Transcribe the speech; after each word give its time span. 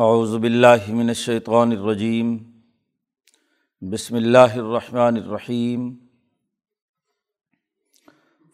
اعوذ 0.00 0.38
باللہ 0.38 0.88
من 0.88 1.08
الشیطان 1.08 1.72
الرجیم، 1.72 2.28
بسم 3.82 4.14
اللہ 4.14 4.54
الرحمن 4.54 5.16
الرحیم، 5.16 5.90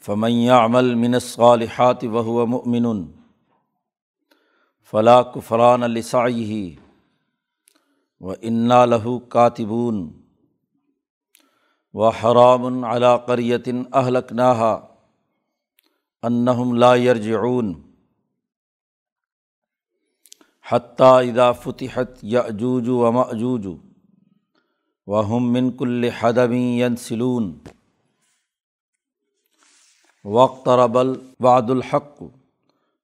فمن 0.07 0.31
يعمل 0.31 0.95
من 0.95 1.15
الصالحات 1.15 2.05
وهو 2.05 2.47
مؤمن، 2.47 3.05
فلا 4.93 5.23
كفران 5.23 5.85
لسعيه 5.85 6.75
وإنا 8.21 8.87
له 8.87 9.19
كاتبون 9.19 10.23
وحرام 11.95 12.85
على 12.85 13.17
قرية 13.17 13.89
أهلكناها 13.95 14.97
أنهم 16.27 16.77
لا 16.77 16.95
يرجعون 16.95 17.86
حتیٰ 20.71 21.13
اذا 21.23 21.53
فتحت 21.53 22.19
یاجوج 22.23 22.89
و 22.89 23.11
ماجوج 23.13 23.67
و 25.07 25.21
ہم 25.21 25.53
من 25.53 25.71
کل 25.71 26.09
حدمی 26.19 26.81
ینسلون 26.81 27.53
وقت 30.25 30.69
ربل 30.69 31.15
وعد 31.41 31.71
الحق 31.71 32.23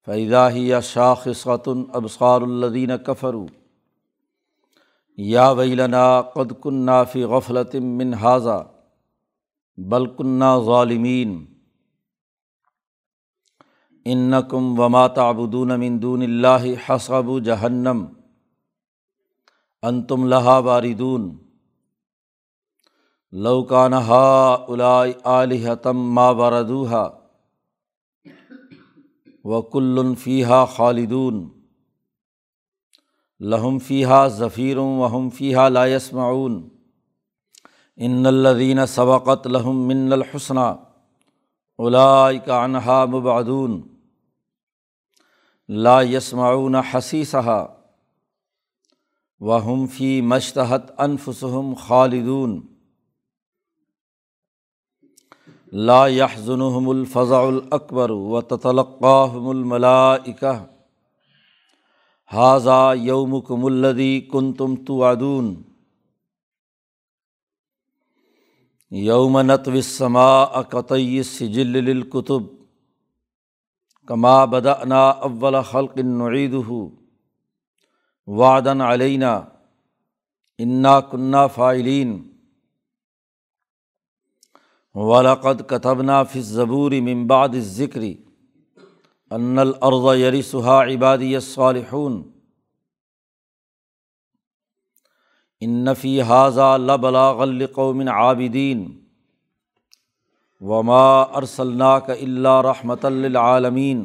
فیضا 0.06 0.48
یا 0.50 0.80
شاخ 0.80 1.28
سعتن 1.36 1.82
ابسار 1.92 2.42
الدین 2.42 2.96
کفرو 3.06 3.46
یا 5.18 5.50
ویلنا 5.50 6.20
قد 6.22 6.52
کنہ 6.62 7.02
فی 7.12 7.24
من 7.78 8.14
حاضہ 8.14 8.62
بلکنہ 9.76 10.54
ظالمین 10.66 11.44
ان 14.06 14.34
کم 14.50 14.78
وما 14.78 15.06
تعبدون 15.06 15.80
من 15.80 16.02
دون 16.02 16.22
اللہ 16.22 16.64
حسب 16.86 17.38
جہنم 17.44 18.04
ان 19.82 20.02
تم 20.02 20.26
لہا 20.26 20.58
واردون 20.58 21.30
لوکان 23.32 23.92
ہا 23.92 24.58
الحتم 25.32 26.14
ما 26.14 26.30
بردوہا 26.32 27.08
و 29.44 29.62
کل 29.62 30.14
فیحہ 30.18 30.64
خالدون 30.76 31.48
لہم 33.40 33.78
فیحہ 33.78 34.26
ظفیروں 34.28 34.88
وہم 34.98 35.28
فیحہ 35.30 35.68
لائس 35.68 36.12
معاون 36.12 36.62
ان 37.98 38.26
الدین 38.26 38.86
سبقت 38.86 39.46
لہم 39.46 39.86
من 39.88 40.12
الحسنہ 40.12 40.72
انہا 41.78 43.04
مبعدون 43.04 43.80
لا 45.74 46.00
یسمعون 46.02 46.74
حسیسہ 46.92 47.64
وہم 49.40 49.86
فی 49.86 50.20
مشتحت 50.20 50.90
انفسہم 50.98 51.72
خالدون 51.78 52.60
لا 55.72 56.06
یحزنہم 56.06 56.88
الفضع 56.88 57.38
الاکبر 57.38 58.10
و 58.10 58.40
تتلقاہم 58.40 59.48
الملائکہ 59.48 60.52
حاضہ 62.30 62.80
یومکم 62.96 63.64
الدی 63.64 63.86
الذی 63.86 64.20
کنتم 64.32 64.74
توعدون 64.86 65.54
یوم 68.92 69.40
نطوی 69.40 69.78
السماء 69.78 70.62
قطعی 70.62 71.16
السجل 71.18 71.86
کما 74.06 74.44
بدأنا 74.44 75.10
اول 75.10 75.62
خلق 75.62 75.98
نعید 75.98 76.54
وعدن 78.26 78.80
علینہ 78.80 79.40
انا 80.58 81.00
کنہ 81.00 81.36
فائلین 81.54 82.28
ولقد 84.94 85.68
کتبنا 85.68 86.22
فی 86.22 86.38
الزبور 86.38 86.92
من 86.92 87.26
بعد 87.26 87.48
الذکری 87.48 88.14
ان 89.30 89.58
الارض 89.58 90.18
یرثها 90.18 90.82
عبادی 90.82 91.34
الصالحون. 91.36 92.22
ان 95.60 95.94
فی 95.94 96.22
حاضہ 96.22 96.76
لبلاغ 96.78 97.44
لقوم 97.44 98.08
عابدین 98.08 99.01
وما 100.62 101.22
ارسلنا 101.34 101.98
کا 101.98 102.12
اللہ 102.12 102.60
رحمۃ 102.60 103.04
للعالمین 103.04 104.04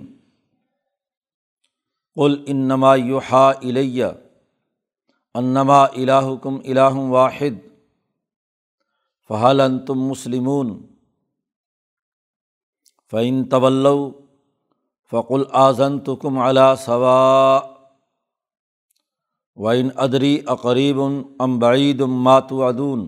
قل 2.17 2.43
انما 2.47 2.95
یوحا 2.95 3.49
الیہ 3.49 4.05
انما 5.35 5.83
الہکم 5.83 6.57
الہ 6.65 6.93
واحد 7.09 7.59
فہل 9.29 9.61
انتم 9.61 10.07
مسلمون 10.07 10.77
فعین 13.13 13.43
طول 13.43 13.87
فقل 15.11 15.43
آزن 15.51 15.99
تو 15.99 16.15
کم 16.15 16.39
علا 16.39 16.73
ثوا 16.75 17.59
وعین 19.57 19.89
ادری 19.97 20.37
اقریب 20.47 21.01
ام 21.39 21.59
بعید 21.59 22.01
ماتو 22.01 22.63
ادون 22.63 23.07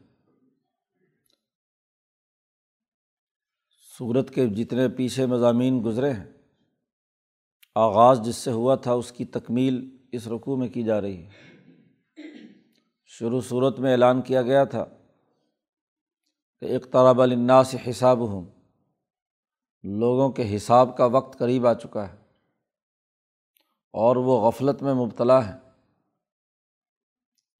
صورت 4.01 4.29
کے 4.29 4.47
جتنے 4.47 4.87
پیچھے 4.89 5.25
مضامین 5.25 5.81
گزرے 5.85 6.13
ہیں، 6.13 6.25
آغاز 7.75 8.21
جس 8.21 8.35
سے 8.35 8.51
ہوا 8.51 8.75
تھا 8.75 8.93
اس 8.93 9.11
کی 9.11 9.25
تکمیل 9.25 9.97
اس 10.11 10.27
رقوع 10.27 10.55
میں 10.57 10.67
کی 10.67 10.83
جا 10.83 11.01
رہی 11.01 11.23
ہے۔ 11.23 11.29
شروع 13.05 13.41
صورت 13.41 13.79
میں 13.79 13.91
اعلان 13.91 14.21
کیا 14.21 14.41
گیا 14.41 14.63
تھا 14.63 14.85
کہ 16.59 16.75
اقتراب 16.75 17.21
الناس 17.21 17.75
حساب 17.89 18.27
ہوں 18.27 18.45
لوگوں 19.83 20.29
کے 20.31 20.55
حساب 20.55 20.97
کا 20.97 21.05
وقت 21.05 21.39
قریب 21.39 21.67
آ 21.67 21.73
چکا 21.73 22.13
ہے 22.13 22.17
اور 23.93 24.15
وہ 24.15 24.41
غفلت 24.41 24.83
میں 24.83 24.93
مبتلا 24.93 25.39
ہے 25.47 25.57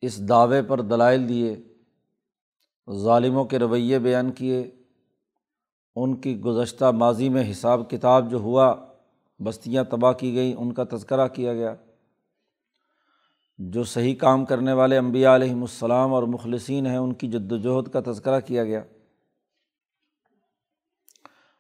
اس 0.02 0.29
دعوے 0.29 0.62
پر 0.62 0.81
دلائل 0.81 1.29
دیے، 1.29 1.56
ظالموں 2.94 3.46
کے 3.46 3.59
رویے 3.59 4.00
بیان 4.00 4.31
کیے 4.31 4.72
ان 5.96 6.16
کی 6.16 6.40
گزشتہ 6.40 6.85
ماضی 6.85 7.29
میں 7.29 7.52
حساب 7.52 7.90
کتاب 7.90 8.31
جو 8.31 8.38
ہوا، 8.38 8.75
بستیاں 9.44 9.84
تباہ 9.84 10.12
کی 10.12 10.35
گئیں، 10.35 10.53
ان 10.53 10.74
کا 10.74 10.84
تذکرہ 10.84 11.28
کیا 11.28 11.53
گیا۔ 11.53 11.75
جو 13.57 13.84
صحیح 13.84 14.16
کام 14.16 14.46
کرنے 14.46 14.74
والے 14.74 14.97
امبیا 14.97 15.35
علیہم 15.35 15.62
السلام 15.62 16.13
اور 16.13 16.24
مخلصین 16.24 16.85
ہیں، 16.85 16.97
ان 16.97 17.13
کی 17.13 17.28
جد 17.28 17.52
وجہد 17.52 17.94
کا 17.94 18.12
تذکرہ 18.12 18.40
کیا 18.40 18.63
گیا۔ 18.63 18.84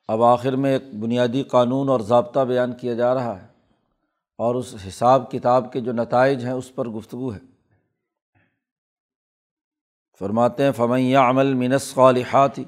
اب 0.07 0.23
آخر 0.23 0.55
میں 0.55 0.73
ایک 0.73 0.95
بنیادی 0.95 1.43
قانون 1.43 1.89
اور 1.89 1.99
ضابطہ 1.99 2.39
بیان 2.39 2.73
کیا 2.73 2.93
جا 2.93 3.13
رہا 3.13 3.41
ہے 3.41 3.47
اور 4.37 4.55
اس 4.55 4.75
حساب 4.87 5.31
کتاب 5.31 5.73
کے 5.73 5.81
جو 5.81 5.91
نتائج 5.91 6.45
ہیں، 6.45 6.53
اس 6.53 6.75
پر 6.75 6.89
گفتگو 6.89 7.33
ہے۔ 7.33 7.39
فرماتے 10.19 10.63
ہیں 10.63 10.71
فمیہ 10.71 11.17
عمل 11.17 11.53
منس 11.53 11.93
خالحاتی 11.93 12.63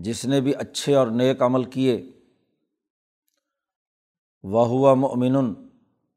جس 0.00 0.24
نے 0.24 0.40
بھی 0.40 0.54
اچھے 0.54 0.94
اور 0.94 1.06
نیک 1.06 1.42
عمل 1.42 1.64
کیے 1.64 2.12
وہ 4.42 4.66
ہوا 4.66 4.94
مؤمن 4.94 5.36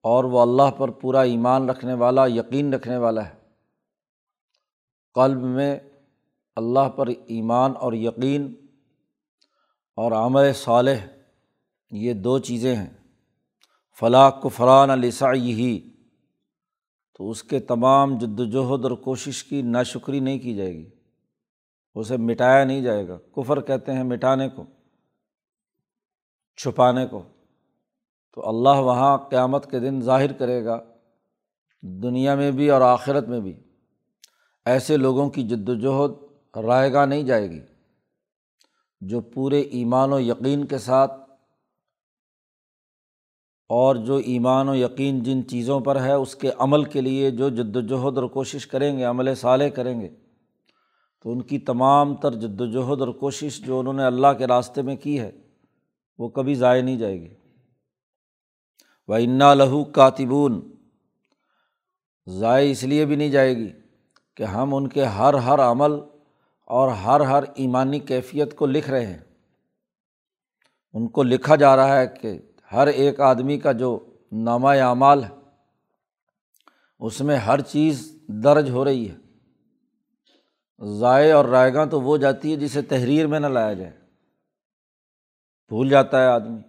اور 0.04 0.24
وہ 0.24 0.42
اللہ 0.42 0.72
پر 0.78 0.90
پورا 0.90 1.22
ایمان 1.22 1.70
رکھنے 1.70 1.94
والا، 1.94 2.26
یقین 2.26 2.74
رکھنے 2.74 2.98
والا 2.98 3.30
ہے۔ 3.30 3.34
قلب 5.14 5.42
میں 5.42 5.80
اللہ 6.56 6.90
پر 6.90 7.08
ایمان 7.08 7.74
اور 7.80 7.94
یقین 7.94 8.54
اور 9.96 10.12
عمل 10.12 10.54
صالح، 10.54 11.08
یہ 11.92 12.14
دو 12.14 12.40
چیزیں 12.40 12.76
ہیں۔ 12.76 12.94
فلاح 14.00 14.30
کفران 14.30 14.90
علیسا 14.90 15.32
یہی 15.32 15.90
تو 17.18 17.30
اس 17.30 17.44
کے 17.44 17.60
تمام 17.60 18.18
جد 18.18 18.40
وجہد 18.40 18.84
اور 18.84 18.92
کوشش 18.92 19.44
کی 19.44 19.62
ناشکری 19.62 20.20
نہیں 20.20 20.40
کی 20.40 20.56
جائے 20.56 20.74
گی۔ 20.74 20.95
اسے 21.96 22.18
مٹایا 22.18 22.64
نہیں 22.64 22.82
جائے 22.82 23.08
گا۔ 23.08 23.18
کفر 23.32 23.62
کہتے 23.62 23.94
ہیں 23.94 24.04
مٹانے 24.04 24.50
کو، 24.50 24.64
چھپانے 26.58 27.06
کو۔ 27.08 27.24
تو 28.34 28.50
اللہ 28.50 28.82
وہاں 28.82 29.18
قیامت 29.18 29.72
کے 29.72 29.80
دن 29.80 30.02
ظاہر 30.02 30.34
کرے 30.34 30.66
گا، 30.66 30.84
دنیا 31.82 32.36
میں 32.36 32.52
بھی 32.52 32.70
اور 32.70 32.82
آخرت 32.82 33.28
میں 33.28 33.40
بھی۔ 33.40 33.54
ایسے 34.66 34.98
لوگوں 34.98 35.30
کی 35.30 35.44
جد 35.44 35.70
وجہد 35.70 36.12
رائے 36.66 36.94
گاہ 36.94 37.06
نہیں 37.06 37.24
جائے 37.24 37.50
گی، 37.50 37.60
جو 39.02 39.22
پورے 39.22 39.62
ایمان 39.62 40.14
و 40.14 40.20
یقین 40.20 40.66
کے 40.66 40.78
ساتھ، 40.78 41.12
اور 43.70 43.96
جو 43.96 44.16
ایمان 44.16 44.70
و 44.70 44.76
یقین 44.76 45.24
جن 45.24 45.48
چیزوں 45.48 45.80
پر 45.80 46.02
ہے، 46.02 46.14
اس 46.14 46.36
کے 46.36 46.52
عمل 46.60 46.84
کے 46.84 47.02
لیے 47.02 47.32
جو 47.32 47.50
جد 47.50 47.76
وجہد 47.76 48.18
اور 48.18 48.28
کوشش 48.30 48.68
کریں 48.68 48.98
گے، 48.98 49.04
عمل 49.04 49.36
صالح 49.36 49.70
کریں 49.70 50.02
گے۔ 50.02 50.10
تو 51.26 51.32
ان 51.32 51.42
کی 51.42 51.60
تمام 51.60 52.16
تر 52.16 52.34
جد 52.34 52.62
وجہد 52.62 53.02
اور 53.02 53.08
کوشش 53.08 53.66
جو 53.66 53.80
انہوں 53.80 53.94
نے 53.94 54.04
اللہ 54.04 54.28
کے 54.38 54.48
راستے 54.48 54.82
میں 54.82 54.96
کی 54.96 55.20
ہے، 55.20 55.32
وہ 56.18 56.30
کبھی 56.30 56.56
ضائع 56.56 56.82
نہیں 56.82 56.98
جائے 56.98 57.22
گی۔ 57.22 57.34
و 59.08 59.14
انا 59.14 59.54
لہو 59.54 59.84
کاتبون۔ 59.84 60.72
ضائع 62.28 62.72
اس 62.72 62.84
لیے 62.84 63.06
بھی 63.06 63.16
نہیں 63.16 63.30
جائے 63.30 63.58
گی 63.58 63.70
کہ 64.36 64.44
ہم 64.44 64.76
ان 64.76 64.88
کے 64.88 65.06
ہر 65.06 65.34
ہر 65.34 65.60
عمل 65.60 65.92
اور 66.66 66.88
ہر 66.88 67.20
ہر 67.20 67.44
ایمانی 67.56 68.00
کیفیت 68.00 68.56
کو 68.56 68.66
لکھ 68.66 68.90
رہے 68.90 69.06
ہیں۔ 69.06 69.20
ان 70.94 71.08
کو 71.08 71.24
لکھا 71.24 71.56
جا 71.56 71.76
رہا 71.76 72.02
ہے 72.02 72.08
کہ 72.08 72.40
ہر 72.72 72.88
ایک 72.88 73.20
آدمی 73.20 73.60
کا 73.60 73.72
جو 73.72 74.06
نامہ 74.32 74.68
اعمال 74.68 75.24
ہے، 75.24 75.36
اس 77.00 77.22
میں 77.22 77.38
ہر 77.38 77.62
چیز 77.62 78.20
درج 78.28 78.70
ہو 78.70 78.86
رہی 78.86 79.10
ہے۔ 79.10 79.25
ضائع 80.84 81.36
اور 81.36 81.46
رائے 81.46 81.74
گاہ 81.74 81.86
تو 81.86 82.02
وہ 82.02 82.18
جاتی 82.18 82.52
ہے 82.52 82.58
جسے 82.58 82.82
تحریر 82.82 83.28
میں 83.28 83.40
نہ 83.40 83.48
لایا 83.48 83.74
جائے۔ 83.74 83.92
بھول 85.68 85.90
جاتا 85.90 86.22
ہے 86.22 86.28
آدمی۔ 86.28 86.62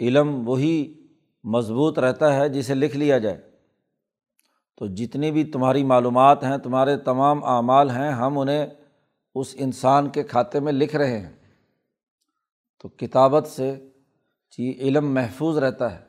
علم 0.00 0.48
وہی 0.48 1.06
مضبوط 1.44 1.98
رہتا 1.98 2.36
ہے 2.36 2.48
جسے 2.48 2.74
لکھ 2.74 2.96
لیا 2.96 3.18
جائے۔ 3.18 3.50
تو 4.76 4.86
جتنی 4.86 5.30
بھی 5.30 5.44
تمہاری 5.44 5.84
معلومات 5.84 6.44
ہیں، 6.44 6.58
تمہارے 6.58 6.96
تمام 6.96 7.44
اعمال 7.44 7.90
ہیں، 7.90 8.10
ہم 8.10 8.38
انہیں 8.38 8.66
اس 9.34 9.54
انسان 9.58 10.08
کے 10.08 10.22
کھاتے 10.22 10.60
میں 10.60 10.72
لکھ 10.72 10.96
رہے 10.96 11.18
ہیں۔ 11.18 11.36
تو 12.82 12.88
کتابت 12.88 13.46
سے 13.46 13.88
جی 14.58 14.72
علم 14.78 15.14
محفوظ 15.14 15.58
رہتا 15.58 15.98
ہے۔ 15.98 16.04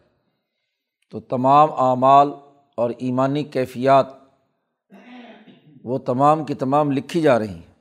تو 1.11 1.19
تمام 1.19 1.71
اعمال 1.71 2.29
اور 2.75 2.89
ایمانی 2.89 3.43
کیفیات 3.43 4.26
وہ 5.87 5.97
تمام 5.97 6.45
کی 6.45 6.53
تمام 6.53 6.91
لکھی 6.91 7.21
جا 7.21 7.39
رہی 7.39 7.53
ہیں۔ 7.53 7.73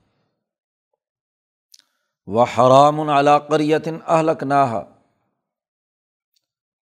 وہ 2.27 2.43
حرام 2.43 3.01
العلاقریتن 3.01 3.99
اہلک 4.07 4.43
ناہا 4.43 4.85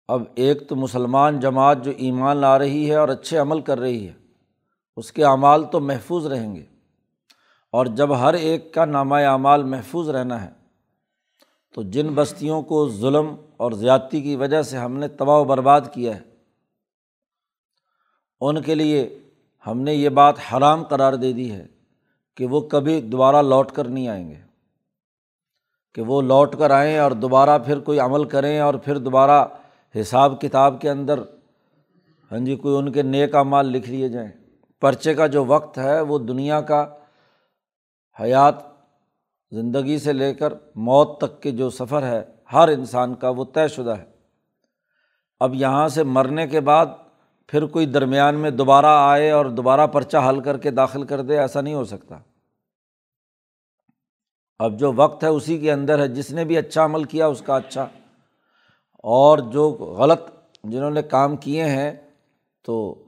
اب 0.08 0.24
ایک 0.36 0.70
تو 0.70 0.76
مسلمان 0.76 1.40
جماعت 1.40 1.78
جو 1.84 1.92
ایمان 1.98 2.38
لا 2.38 2.60
رہی 2.60 2.90
ہے 2.90 2.96
اور 2.96 3.10
اچھے 3.10 3.38
عمل 3.38 3.62
کر 3.62 3.80
رہی 3.80 4.08
ہے، 4.08 4.14
اس 4.96 5.12
کے 5.12 5.26
اعمال 5.26 5.64
تو 5.72 5.80
محفوظ 5.80 6.26
رہیں 6.26 6.56
گے۔ 6.56 6.66
اور 7.72 7.86
جب 7.86 8.20
ہر 8.20 8.34
ایک 8.34 8.74
کا 8.74 8.86
نامہ 8.86 9.16
اعمال 9.16 9.64
محفوظ 9.64 10.10
رہنا 10.10 10.44
ہے، 10.44 10.50
تو 11.74 11.84
جن 11.84 12.08
بستیوں 12.08 12.62
کو 12.62 12.90
ظلم 12.90 13.36
اور 13.58 13.72
زیادتی 13.72 14.22
کی 14.22 14.36
وجہ 14.36 14.62
سے 14.62 14.78
ہم 14.78 14.98
نے 14.98 15.08
تباہ 15.08 15.38
و 15.38 15.44
برباد 15.44 15.82
کیا 15.94 16.16
ہے، 16.16 16.22
ان 18.42 18.62
کے 18.62 18.76
لیے 18.76 19.20
ہم 19.68 19.82
نے 19.82 19.94
یہ 19.94 20.10
بات 20.10 20.36
حرام 20.54 20.84
قرار 20.84 21.14
دے 21.14 21.34
دی 21.34 21.52
ہے 21.52 21.68
کہ 22.38 22.46
وہ 22.46 22.62
کبھی 22.62 23.02
دوبارہ 23.02 23.42
لوٹ 23.42 23.72
کر 23.72 23.88
نہیں 23.88 24.08
آئیں 24.08 24.30
گے۔ 24.30 24.50
کہ 25.96 26.02
وہ 26.02 26.22
لوٹ 26.22 26.56
کر 26.56 26.72
آئیں 26.72 26.98
اور 26.98 27.12
دوبارہ 27.12 27.60
پھر 27.60 27.80
کوئی 27.80 28.00
عمل 28.00 28.24
کریں 28.24 28.60
اور 28.60 28.74
پھر 28.74 28.98
دوبارہ 28.98 29.46
حساب 30.02 30.42
کتاب 30.42 30.82
کے 30.82 30.90
اندر 30.90 31.20
ہاں 32.32 32.40
جی 32.40 32.56
کوئی 32.56 32.78
ان 32.78 32.92
کے 32.92 33.02
نیک 33.02 33.36
مال 33.36 33.66
لکھ 33.66 33.90
لیے 33.90 34.10
جائیں۔ 34.10 34.30
پرچے 34.82 35.14
کا 35.14 35.28
جو 35.28 35.46
وقت 35.46 35.78
ہے، 35.78 36.02
وہ 36.02 36.20
دنیا 36.20 36.62
کا 36.62 36.88
حیات 38.22 38.56
زندگی 39.52 40.00
سے 40.00 40.14
لے 40.14 40.34
کر 40.34 40.54
موت 40.76 41.18
تک 41.18 41.42
کے 41.42 41.52
جو 41.52 41.70
سفر 41.70 42.04
ہے، 42.04 42.24
ہر 42.54 42.68
انسان 42.68 43.16
کا 43.16 43.30
وہ 43.30 43.46
طے 43.54 43.68
شدہ 43.68 43.96
ہے۔ 43.98 44.06
اب 45.40 45.56
یہاں 45.56 45.88
سے 45.88 46.04
مرنے 46.04 46.48
کے 46.48 46.60
بعد 46.60 46.86
پھر 47.52 47.66
کوئی 47.66 47.86
درمیان 47.86 48.36
میں 48.36 48.52
دوبارہ 48.52 48.86
آئے 48.86 49.32
اور 49.32 49.46
دوبارہ 49.46 49.88
پرچہ 49.88 50.18
حل 50.30 50.40
کر 50.40 50.58
کے 50.58 50.72
داخل 50.72 51.04
کر 51.04 51.22
دے، 51.22 51.40
ایسا 51.40 51.62
نہیں 51.62 51.74
ہو 51.74 51.86
سکتا۔ 51.86 52.18
اب 54.60 54.80
جو 54.80 54.94
وقت 54.96 55.24
ہے 55.24 55.30
اسی 55.30 55.58
کے 55.58 55.72
اندر 55.72 56.00
ہے، 56.00 56.08
جس 56.08 56.32
نے 56.32 56.46
بھی 56.46 56.58
اچھا 56.58 56.86
عمل 56.86 57.04
کیا، 57.04 57.28
اس 57.28 57.42
کا 57.42 57.56
اچھا۔ 57.56 57.88
اور 58.94 59.38
جو 59.38 59.70
غلط 59.70 60.22
جنہوں 60.64 60.92
نے 60.92 61.02
کام 61.02 61.36
کیے 61.36 61.64
ہیں، 61.64 61.92
تو 62.66 63.04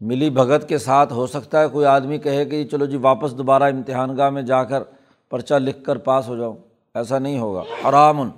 ملی 0.00 0.30
بھگت 0.30 0.68
کے 0.68 0.78
ساتھ 0.78 1.12
ہو 1.12 1.26
سکتا 1.26 1.60
ہے، 1.60 1.68
کوئی 1.68 1.86
آدمی 1.86 2.18
کہے 2.18 2.44
کہ 2.44 2.64
چلو 2.64 2.86
جی 2.86 2.96
واپس 2.96 3.38
دوبارہ 3.38 3.62
امتحان 3.62 4.16
گاہ 4.16 4.30
میں 4.30 4.42
جا 4.42 4.64
کر 4.64 4.82
پرچہ 5.30 5.54
لکھ 5.54 5.84
کر 5.84 5.98
پاس 5.98 6.28
ہو 6.28 6.36
جاؤں، 6.36 6.56
ایسا 6.94 7.18
نہیں 7.18 7.38
ہوگا۔ 7.38 7.88
حرام۔ 7.88 8.30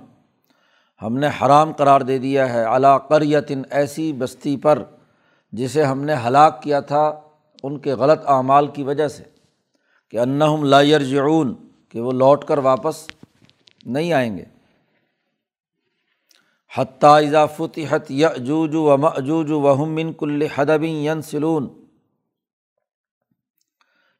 ہم 1.01 1.17
نے 1.17 1.27
حرام 1.27 1.71
قرار 1.71 2.01
دے 2.01 2.17
دیا 2.17 2.53
ہے۔ 2.53 2.63
علا 2.63 2.97
قریتن 2.97 3.61
ایسی 3.69 4.13
بستی 4.13 4.57
پر 4.57 4.83
جسے 5.51 5.83
ہم 5.83 6.03
نے 6.03 6.15
ہلاک 6.27 6.61
کیا 6.63 6.79
تھا 6.79 7.21
ان 7.63 7.79
کے 7.79 7.93
غلط 7.93 8.19
اعمال 8.25 8.67
کی 8.67 8.83
وجہ 8.83 9.07
سے، 9.07 9.23
کہ 10.09 10.19
انّم 10.19 10.63
لائر 10.63 11.03
جعون 11.03 11.53
کہ 11.89 12.01
وہ 12.01 12.11
لوٹ 12.11 12.45
کر 12.45 12.57
واپس 12.57 13.07
نہیں 13.85 14.13
آئیں 14.13 14.37
گے۔ 14.37 14.43
حتیٰ 16.77 17.27
اضافت 17.27 17.79
حت 17.89 18.11
یجوج 18.11 18.75
و 18.75 18.97
مجوج 18.97 19.51
وہم 19.51 19.93
من 19.95 20.13
کل 20.13 20.47
حدبی 20.55 21.05
ین 21.05 21.21
سلون 21.21 21.67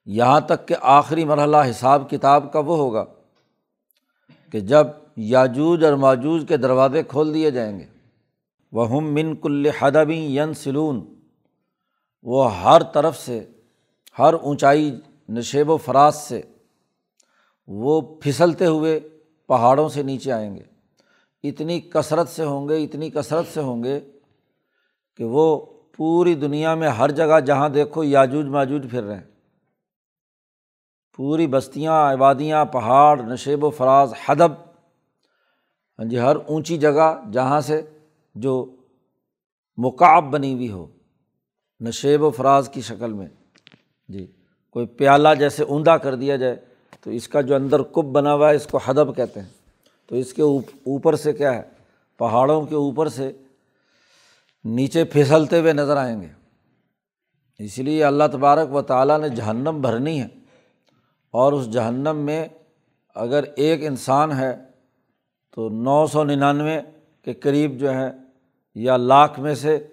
یہاں 0.05 0.39
تک 0.39 0.67
کہ 0.67 0.75
آخری 0.81 1.25
مرحلہ 1.25 1.57
حساب 1.69 2.09
کتاب 2.09 2.53
کا 2.53 2.59
وہ 2.59 2.77
ہوگا 2.77 3.05
کہ 4.51 4.59
جب 4.59 4.87
یاجوج 5.17 5.85
اور 5.85 5.93
ماجوج 5.93 6.45
کے 6.47 6.57
دروازے 6.57 7.03
کھول 7.03 7.33
دیے 7.33 7.51
جائیں 7.51 7.79
گے۔ 7.79 7.85
وہ 8.71 8.89
ہم 8.89 9.13
من 9.13 9.35
کل 9.35 9.65
حدبی 9.79 10.35
ین 10.35 10.53
سلون 10.53 11.20
وہ 12.23 12.55
ہر 12.55 12.83
طرف 12.83 13.17
سے، 13.17 13.45
ہر 14.19 14.33
اونچائی 14.33 14.99
نشیب 15.29 15.69
و 15.69 15.77
فراز 15.77 16.15
سے، 16.15 16.41
وہ 17.67 18.01
پھسلتے 18.01 18.65
ہوئے 18.65 18.99
پہاڑوں 19.47 19.89
سے 19.89 20.03
نیچے 20.03 20.31
آئیں 20.31 20.55
گے۔ 20.55 20.63
اتنی 21.43 21.81
کثرت 21.81 22.29
سے 22.29 22.45
ہوں 22.45 22.69
گے، 22.69 22.83
اتنی 22.83 23.09
کثرت 23.09 23.45
سے 23.53 23.61
ہوں 23.61 23.83
گے 23.83 23.99
کہ 25.17 25.23
وہ 25.23 25.65
پوری 25.97 26.35
دنیا 26.35 26.75
میں 26.75 26.89
ہر 26.89 27.11
جگہ 27.11 27.39
جہاں 27.39 27.69
دیکھو 27.69 28.03
یاجوج 28.03 28.45
ماجوج 28.45 28.87
پھر 28.91 29.03
رہے 29.03 29.15
ہیں۔ 29.15 29.23
پوری 31.15 31.47
بستیاں 31.47 31.93
آبادیاں 31.93 32.65
پہاڑ، 32.65 33.21
نشیب 33.21 33.63
و 33.63 33.69
فراز، 33.69 34.13
حدب۔ 34.25 34.51
ہاں 35.99 36.05
جی 36.05 36.19
ہر 36.19 36.35
اونچی 36.35 36.77
جگہ 36.77 37.21
جہاں 37.33 37.61
سے 37.61 37.81
جو 38.35 38.75
مقاب 39.77 40.23
بنی 40.23 40.53
ہوئی 40.53 40.71
ہو۔ 40.71 40.87
نشیب 41.81 42.23
و 42.23 42.29
فراز 42.29 42.69
کی 42.69 42.81
شکل 42.81 43.13
میں۔ 43.13 43.27
جی 44.07 44.31
کوئی 44.69 44.85
پیالہ 44.85 45.29
جیسے 45.39 45.63
اوندا 45.63 45.97
کر 45.97 46.15
دیا 46.15 46.35
جائے، 46.35 46.55
تو 47.01 47.09
اس 47.09 47.27
کا 47.27 47.41
جو 47.41 47.55
اندر 47.55 47.81
کب 47.81 48.05
بنا 48.05 48.33
ہوا 48.33 48.49
ہے، 48.49 48.55
اس 48.55 48.67
کو 48.67 48.77
حدب 48.77 49.15
کہتے 49.15 49.39
ہیں۔ 49.41 49.49
تو 50.07 50.15
اس 50.15 50.33
کے 50.33 50.41
اوپر 50.41 51.15
سے 51.15 51.33
کیا 51.33 51.55
ہے؟ 51.55 51.61
پہاڑوں 52.17 52.65
کے 52.65 52.75
اوپر 52.75 53.09
سے 53.09 53.31
نیچے 54.63 55.03
پھسلتے 55.03 55.59
ہوئے 55.59 55.73
نظر 55.73 55.97
آئیں 55.97 56.21
گے۔ 56.21 56.27
اس 57.59 57.79
لیے 57.79 58.03
اللہ 58.03 58.23
تبارک 58.31 58.75
و 58.75 58.81
تعالیٰ 58.81 59.19
نے 59.19 59.29
جہنم 59.29 59.81
بھرنی 59.81 60.21
ہے۔ 60.21 60.27
اور 61.31 61.53
اس 61.53 61.71
جہنم 61.71 62.17
میں 62.17 62.47
اگر 63.15 63.43
ایک 63.55 63.85
انسان 63.85 64.31
ہے، 64.31 64.57
تو 65.51 65.69
نو 65.69 66.07
سو 66.07 66.23
ننانوے 66.23 66.81
کے 67.21 67.33
قریب 67.33 67.79
جو 67.79 67.93
ہے، 67.93 68.11
یا 68.75 68.97
لاکھ 68.97 69.39
میں 69.39 69.55
سے 69.55 69.87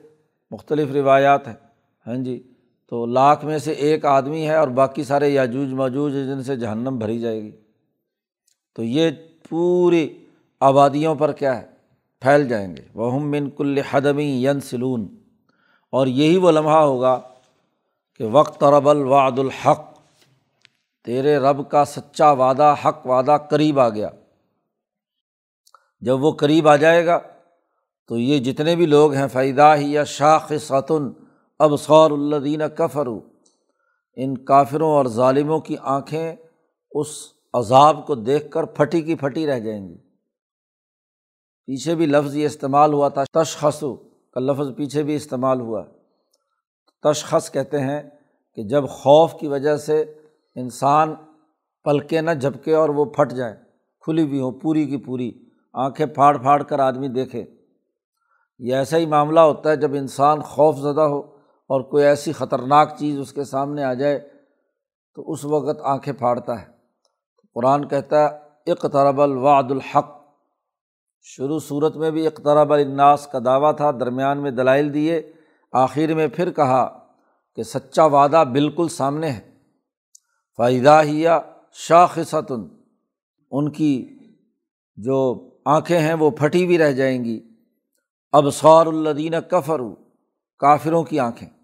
مختلف 0.51 0.91
روایات 0.93 1.49
ہیں۔ 1.49 1.68
ہاں 2.09 2.17
جی 2.17 2.53
تو 2.89 3.07
لاکھ 3.07 3.45
میں 3.45 3.59
سے 3.59 3.73
ایک 3.73 4.05
آدمی 4.05 4.49
ہے 4.49 4.55
اور 4.55 4.69
باقی 4.69 5.05
سارے 5.05 5.29
یاجوج 5.29 5.73
موجوج 5.73 6.13
جن 6.13 6.43
سے 6.43 6.57
جہنم 6.57 6.99
بھری 6.99 7.19
جائے 7.19 7.43
گی۔ 7.43 7.51
تو 8.75 8.83
یہ 8.83 9.11
پوری 9.49 10.25
آبادیوں 10.61 11.15
پر 11.15 11.33
کیا 11.33 11.63
ہے؟ 11.63 11.67
پھیل 12.21 12.49
جائیں 12.49 12.77
گے۔ 12.77 12.83
وہ 12.95 13.15
ہم 13.15 13.31
من 13.31 13.51
کل 13.51 13.79
حدمی 13.79 14.45
ین 14.45 14.61
سلون 14.61 15.09
اور 15.91 16.07
یہی 16.07 16.37
وہ 16.37 16.51
لمحہ 16.51 16.77
ہوگا 16.77 17.21
کہ 18.15 18.25
وقت 18.25 18.65
رب 18.65 18.89
الوعد 18.89 19.39
الحق، 19.39 19.99
تیرے 21.05 21.37
رب 21.37 21.71
کا 21.71 21.85
سچا 21.85 22.33
وعدہ، 22.33 22.75
حق 22.85 23.07
وعدہ 23.07 23.37
قریب 23.51 23.81
آ 23.81 23.89
گیا۔ 23.89 24.09
جب 26.01 26.23
وہ 26.23 26.33
قریب 26.33 26.69
آ 26.69 26.77
جائے 26.77 27.07
گا 27.07 27.19
تو 28.07 28.19
یہ 28.19 28.39
جتنے 28.39 28.77
بھی 28.77 28.87
لوگ 28.87 29.13
ہیں 29.13 29.29
فائدہ 29.29 29.75
ہی 29.79 29.93
یا 29.93 30.05
شاخ 30.05 30.53
ستن 30.61 31.28
اب 31.59 31.73
الدین 31.91 32.63
کفرو 32.75 33.21
ان 34.17 34.39
کافروں 34.39 34.91
اور 34.91 35.07
ظالموں 35.07 35.61
کی 35.61 35.77
آنکھیں 35.81 36.37
اس 36.91 37.07
عذاب 37.53 38.07
کو 38.07 38.15
دیکھ 38.15 38.51
کر 38.51 38.65
پھٹی 38.65 39.03
کی 39.03 39.15
پھٹی 39.15 39.47
رہ 39.47 39.59
جائیں 39.59 39.89
گی۔ 39.89 39.99
پیچھے 41.67 41.95
بھی 41.95 42.07
لفظ 42.07 42.37
یہ 42.37 42.47
استعمال 42.47 42.93
ہوا 42.93 43.09
تھا، 43.09 43.43
تشخصو، 43.43 43.95
کا 44.31 44.41
لفظ 44.41 44.77
پیچھے 44.77 45.03
بھی 45.03 45.15
استعمال 45.15 45.61
ہوا۔ 45.61 45.85
تشخص 47.03 47.51
کہتے 47.51 47.81
ہیں 47.81 48.03
کہ 48.55 48.63
جب 48.63 48.89
خوف 48.89 49.35
کی 49.41 49.47
وجہ 49.47 49.77
سے 49.77 50.15
انسان 50.55 51.15
پلکے 51.85 52.21
نہ 52.21 52.31
جھپکے 52.31 52.75
اور 52.75 52.89
وہ 52.89 53.05
پھٹ 53.05 53.33
جائے، 53.33 53.57
کھلی 54.01 54.23
ہوئی 54.23 54.41
ہوں 54.41 54.53
پوری 54.53 54.87
کی 54.87 54.97
پوری، 54.97 55.33
آنکھیں 55.73 56.07
پھاڑ 56.07 56.39
پھاڑ 56.39 56.63
کر 56.63 56.79
آدمی 56.79 57.09
دیکھے۔ 57.09 57.45
یہ 58.59 58.75
ایسا 58.77 58.97
ہی 58.97 59.07
معاملہ 59.07 59.41
ہوتا 59.41 59.71
ہے 59.71 59.77
جب 59.77 59.95
انسان 59.95 60.43
خوف 60.43 60.77
زدہ 60.77 61.01
ہو 61.01 61.38
اور 61.69 61.81
کوئی 61.81 62.05
ایسی 62.05 62.33
خطرناک 62.33 62.97
چیز 62.99 63.19
اس 63.19 63.33
کے 63.33 63.45
سامنے 63.45 63.85
آ 63.85 63.95
جائے 63.95 64.29
تو 65.15 65.33
اس 65.33 65.45
وقت 65.45 65.81
آنکھیں 65.83 66.15
پھاڑتا 66.15 66.63
ہے۔ 66.63 66.67
قرآن 67.55 67.89
کہتا 67.89 68.31
ہے، 68.31 68.39
اقترب 68.71 69.21
الوعد 69.21 69.71
الحق۔ 69.71 70.23
شروع 71.23 71.59
صورت 71.59 71.97
میں 71.97 72.11
بھی 72.11 72.27
اقترب 72.27 72.73
الناس 72.73 73.27
کا 73.27 73.39
دعویٰ 73.45 73.77
تھا، 73.77 73.91
درمیان 73.91 74.39
میں 74.39 74.51
دلائل 74.51 74.95
دیے۔ 74.95 75.33
آخر 75.73 76.15
میں 76.15 76.29
پھر 76.29 76.51
کہا 76.51 77.07
کہ 77.57 77.63
سچا 77.63 78.05
وعدہ 78.05 78.45
بالکل 78.53 78.89
سامنے 78.89 79.31
ہے۔ 79.31 79.53
فائدہ 80.57 81.01
ہیا 81.05 81.41
شاخصتن 81.73 82.69
ان 83.51 83.71
کی 83.71 84.19
جو 84.97 85.49
آنکھیں 85.65 85.99
ہیں 85.99 86.15
وہ 86.15 86.31
پھٹی 86.31 86.67
بھی 86.67 86.79
رہ 86.79 86.93
جائیں 86.93 87.25
گی۔ 87.25 87.49
اب 88.33 88.45
الدین 88.63 89.35
کفر 89.51 89.81
کافروں 90.59 91.05
کی 91.05 91.21
آنکھیں۔ 91.21 91.58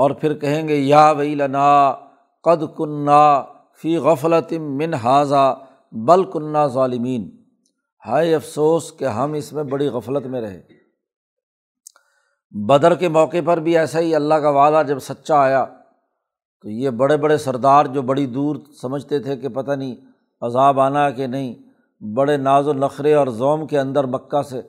اور 0.00 0.10
پھر 0.10 0.34
کہیں 0.34 0.68
گے، 0.68 0.74
یا 0.74 1.10
وئی 1.10 1.34
لنا 1.34 1.94
قد 2.44 2.62
کنہ 2.76 3.42
فی 3.82 3.96
غفلت 3.96 4.52
من 4.52 4.94
حاضہ 4.94 5.58
بل 5.92 6.24
کنہ 6.24 6.66
ظالمین. 6.66 7.30
ہائے 8.06 8.34
افسوس 8.34 8.92
کہ 8.98 9.04
ہم 9.04 9.32
اس 9.32 9.52
میں 9.52 9.62
بڑی 9.62 9.86
غفلت 9.88 10.26
میں 10.26 10.40
رہے۔ 10.40 10.60
بدر 12.50 12.94
کے 12.94 13.08
موقع 13.08 13.36
پر 13.44 13.60
بھی 13.60 13.78
ایسا 13.78 14.00
ہی 14.00 14.14
اللہ 14.14 14.34
کا 14.34 14.50
وعدہ 14.50 14.82
جب 14.86 14.98
سچا 14.98 15.40
آیا 15.40 15.64
تو 16.62 16.68
یہ 16.68 16.90
بڑے 16.90 17.16
بڑے 17.16 17.38
سردار 17.38 17.86
جو 17.86 18.02
بڑی 18.02 18.26
دور 18.26 18.56
سمجھتے 18.82 19.18
تھے 19.18 19.36
کہ 19.36 19.48
پتہ 19.48 19.72
نہیں 19.72 19.94
عذاب 20.40 20.80
آنا 20.80 21.10
کہ 21.10 21.26
نہیں، 21.26 21.54
بڑے 22.04 22.36
ناز 22.36 22.68
و 22.68 22.72
نخرے 22.72 23.14
اور 23.14 23.26
زوم 23.26 23.66
کے 23.66 23.78
اندر 23.78 24.04
مکہ 24.04 24.42
سے 24.42 24.60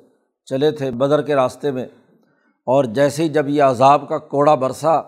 چلے 0.45 0.71
تھے 0.71 0.91
بدر 0.91 1.21
کے 1.21 1.35
راستے 1.35 1.71
میں۔ 1.71 1.85
اور 2.65 2.83
جیسے 2.83 3.23
ہی 3.23 3.29
جب 3.29 3.49
یہ 3.49 3.63
عذاب 3.63 4.09
کا 4.09 4.17
کوڑا 4.17 4.55
برسا 4.55 5.01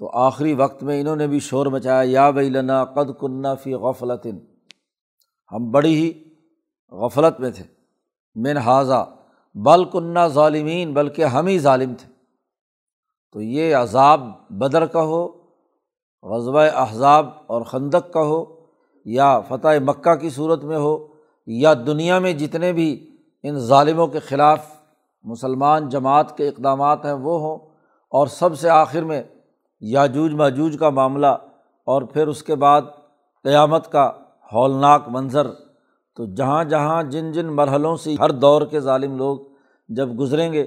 تو 0.00 0.10
آخری 0.12 0.54
وقت 0.54 0.82
میں 0.82 1.00
انہوں 1.00 1.16
نے 1.16 1.26
بھی 1.26 1.40
شور 1.40 1.66
مچایا، 1.66 2.02
یا 2.04 2.30
بئی 2.30 2.50
لنا 2.50 2.84
قد 2.84 3.20
کنہ 3.20 3.48
فی 3.62 3.74
غفلت 3.74 4.26
ہم 5.52 5.70
بڑی 5.70 5.94
ہی 5.94 6.24
غفلت 6.90 7.40
میں 7.40 7.50
تھے۔ 7.50 7.64
من 8.34 8.56
حاضہ 8.56 9.14
بل 9.54 9.84
کنہ 9.84 10.18
ظالمین، 10.26 10.92
بلکہ 10.92 11.24
ہم 11.24 11.46
ہی 11.46 11.58
ظالم 11.58 11.94
تھے۔ 11.94 12.12
تو 13.32 13.40
یہ 13.40 13.76
عذاب 13.76 14.20
بدر 14.50 14.86
کا 14.86 15.02
ہو 15.02 15.28
غزبۂ 16.22 16.66
احزاب 16.74 17.26
اور 17.46 17.62
خندق 17.62 18.12
کا 18.12 18.20
ہو، 18.20 18.44
یا 19.04 19.40
فتح 19.40 19.68
مکہ 19.84 20.14
کی 20.14 20.30
صورت 20.30 20.64
میں 20.64 20.78
ہو، 20.78 21.06
یا 21.46 21.74
دنیا 21.74 22.18
میں 22.18 22.32
جتنے 22.32 22.72
بھی 22.72 23.16
ان 23.42 23.58
ظالموں 23.58 24.06
کے 24.06 24.18
خلاف 24.18 24.66
مسلمان 25.22 25.88
جماعت 25.88 26.36
کے 26.36 26.48
اقدامات 26.48 27.04
ہیں، 27.04 27.12
وہ 27.12 27.40
ہوں۔ 27.40 27.56
اور 28.10 28.26
سب 28.26 28.58
سے 28.58 28.68
آخر 28.68 29.02
میں 29.02 29.22
یاجوج 29.80 30.34
ماجوج 30.34 30.76
کا 30.80 30.90
معاملہ 30.90 31.26
اور 31.86 32.02
پھر 32.02 32.28
اس 32.28 32.42
کے 32.42 32.54
بعد 32.54 32.82
قیامت 33.42 33.92
کا 33.92 34.12
ہولناک 34.52 35.08
منظر۔ 35.08 35.46
تو 36.16 36.26
جہاں 36.26 36.64
جہاں 36.64 37.02
جن 37.02 37.32
جن 37.32 37.46
مرحلوں 37.46 37.96
سے 37.96 38.14
ہر 38.20 38.30
دور 38.30 38.62
کے 38.62 38.80
ظالم 38.80 39.16
لوگ 39.16 39.38
جب 39.88 40.08
گزریں 40.20 40.52
گے، 40.52 40.62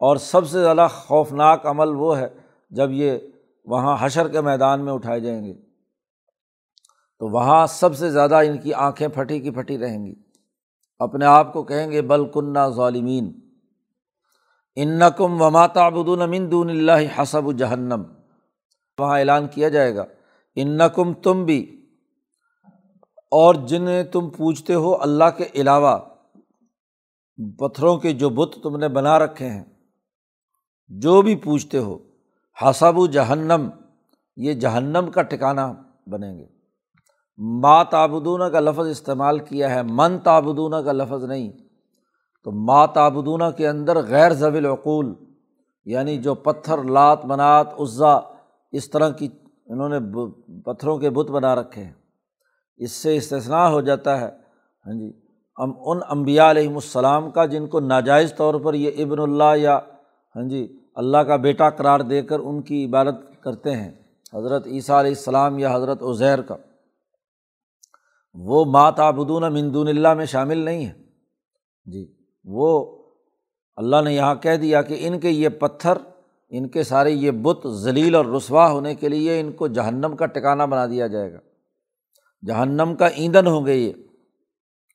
اور 0.00 0.16
سب 0.16 0.48
سے 0.48 0.62
زیادہ 0.62 0.86
خوفناک 0.90 1.66
عمل 1.66 1.88
وہ 1.88 2.18
ہے 2.18 2.28
جب 2.70 2.90
یہ 2.92 3.18
وہاں 3.64 3.96
حشر 4.00 4.28
کے 4.28 4.40
میدان 4.40 4.84
میں 4.84 4.92
اٹھائے 4.92 5.20
جائیں 5.20 5.44
گے۔ 5.44 5.54
تو 7.18 7.28
وہاں 7.28 7.66
سب 7.66 7.96
سے 7.96 8.10
زیادہ 8.10 8.34
ان 8.34 8.58
کی 8.58 8.74
آنکھیں 8.74 9.08
پھٹی 9.08 9.40
کی 9.40 9.50
پھٹی 9.50 9.78
رہیں 9.78 10.06
گی۔ 10.06 10.14
اپنے 10.98 11.24
آپ 11.24 11.52
کو 11.52 11.62
کہیں 11.62 11.90
گے، 11.90 12.02
بل 12.02 12.24
کنہ 12.28 12.68
ظالمین۔ 12.68 13.32
ان 14.76 14.98
نقم 14.98 15.42
و 15.42 15.50
ماتا 15.50 15.88
من 16.26 16.50
دون 16.50 16.70
اللہ 16.70 17.22
حسب 17.22 17.46
و 17.46 17.52
جہنم۔ 17.52 18.02
وہاں 19.00 19.18
اعلان 19.18 19.46
کیا 19.46 19.68
جائے 19.68 19.94
گا۔ 19.96 20.04
ان 20.56 20.78
تم 21.22 21.44
بھی، 21.44 21.60
اور 23.32 23.54
جنہیں 23.68 24.02
تم 24.02 24.28
پوچھتے 24.30 24.74
ہو 24.74 24.94
اللہ 25.02 25.30
کے 25.36 25.44
علاوہ 25.54 25.96
پتھروں 27.58 27.96
کے 27.98 28.12
جو 28.12 28.28
بت 28.28 28.58
تم 28.62 28.76
نے 28.76 28.88
بنا 28.88 29.18
رکھے 29.18 29.48
ہیں، 29.48 29.64
جو 30.90 31.20
بھی 31.22 31.34
پوچھتے 31.36 31.78
ہو 31.78 31.98
حسب 32.56 32.98
و 32.98 33.06
جہنم، 33.06 33.68
یہ 34.36 34.54
جہنم 34.54 35.10
کا 35.10 35.22
ٹکانا 35.22 35.72
بنیں 36.06 36.38
گے۔ 36.38 36.46
ما 37.38 37.82
تابدونہ 37.82 38.44
کا 38.44 38.60
لفظ 38.60 38.88
استعمال 38.88 39.38
کیا 39.38 39.74
ہے، 39.74 39.82
من 39.82 40.18
تابدونہ 40.18 40.76
کا 40.76 40.92
لفظ 40.92 41.24
نہیں۔ 41.24 41.50
تو 42.46 42.50
ما 42.50 42.84
تابدونہ 42.86 43.44
کے 43.56 43.68
اندر 43.68 43.96
غیر 44.02 44.32
ضوی 44.32 44.58
العقول 44.58 45.14
یعنی 45.86 46.16
جو 46.18 46.34
پتھر، 46.34 46.82
لات، 46.82 47.24
منات، 47.24 47.80
عزا 47.80 48.18
اس 48.72 48.90
طرح 48.90 49.10
کی 49.10 49.28
انہوں 49.66 49.88
نے 49.88 49.98
پتھروں 50.64 50.98
کے 50.98 51.10
بت 51.10 51.30
بنا 51.30 51.54
رکھے 51.54 51.84
ہیں۔ 51.84 51.92
اس 52.76 52.92
سے 52.92 53.16
استثنا 53.16 53.70
ہو 53.70 53.80
جاتا 53.80 54.20
ہے۔ 54.20 54.28
ہاں 54.86 54.92
جی۔ 54.92 55.12
ام 55.56 55.72
ان 55.84 56.00
امبیا 56.08 56.50
علیہم 56.50 56.74
السلام 56.74 57.30
کا 57.30 57.44
جن 57.44 57.66
کو 57.66 57.80
ناجائز 57.80 58.34
طور 58.34 58.54
پر 58.54 58.74
یہ 58.74 58.90
ابن 58.98 59.20
اللہ 59.20 59.56
یا 59.56 59.78
ہاں 60.36 60.48
جی 60.48 60.80
اللہ 60.94 61.18
کا 61.18 61.36
بیٹا 61.36 61.70
قرار 61.70 62.00
دے 62.00 62.22
کر 62.22 62.38
ان 62.38 62.62
کی 62.62 62.84
عبادت 62.84 63.42
کرتے 63.42 63.76
ہیں، 63.76 63.92
حضرت 64.34 64.66
عیسیٰ 64.66 64.96
علیہ 64.96 65.10
السلام 65.10 65.58
یا 65.58 65.76
حضرت 65.76 66.02
عزیر 66.02 66.42
کا۔ 66.42 66.56
وہ 68.34 68.64
ماتابدون 68.64 69.52
مندون 69.52 69.88
اللہ 69.88 70.14
میں 70.14 70.26
شامل 70.26 70.58
نہیں 70.58 70.86
ہے 70.86 70.92
جی 71.86 72.14
وہ 72.44 72.98
اللہ 73.76 73.96
نے 74.04 74.14
یہاں 74.14 74.34
کہہ 74.34 74.56
دیا 74.56 74.82
کہ 74.82 74.96
ان 74.98 75.20
کے 75.20 75.30
یہ 75.30 75.48
پتھر 75.48 75.98
ان 76.48 76.68
کے 76.68 76.82
سارے 76.82 77.10
یہ 77.10 77.30
بت 77.30 77.66
ذلیل 77.68 78.14
اور 78.14 78.24
رسوا 78.24 78.70
ہونے 78.70 78.94
کے 78.94 79.08
لیے 79.08 79.40
ان 79.40 79.52
کو 79.52 79.68
جہنم 79.68 80.16
کا 80.16 80.26
ٹکانا 80.26 80.64
بنا 80.64 80.86
دیا 80.86 81.06
جائے 81.06 81.32
گا۔ 81.32 81.38
جہنم 82.46 82.94
کا 82.98 83.06
ایندھن 83.06 83.46
ہوں 83.46 83.66
گے 83.66 83.74
یہ۔ 83.74 83.92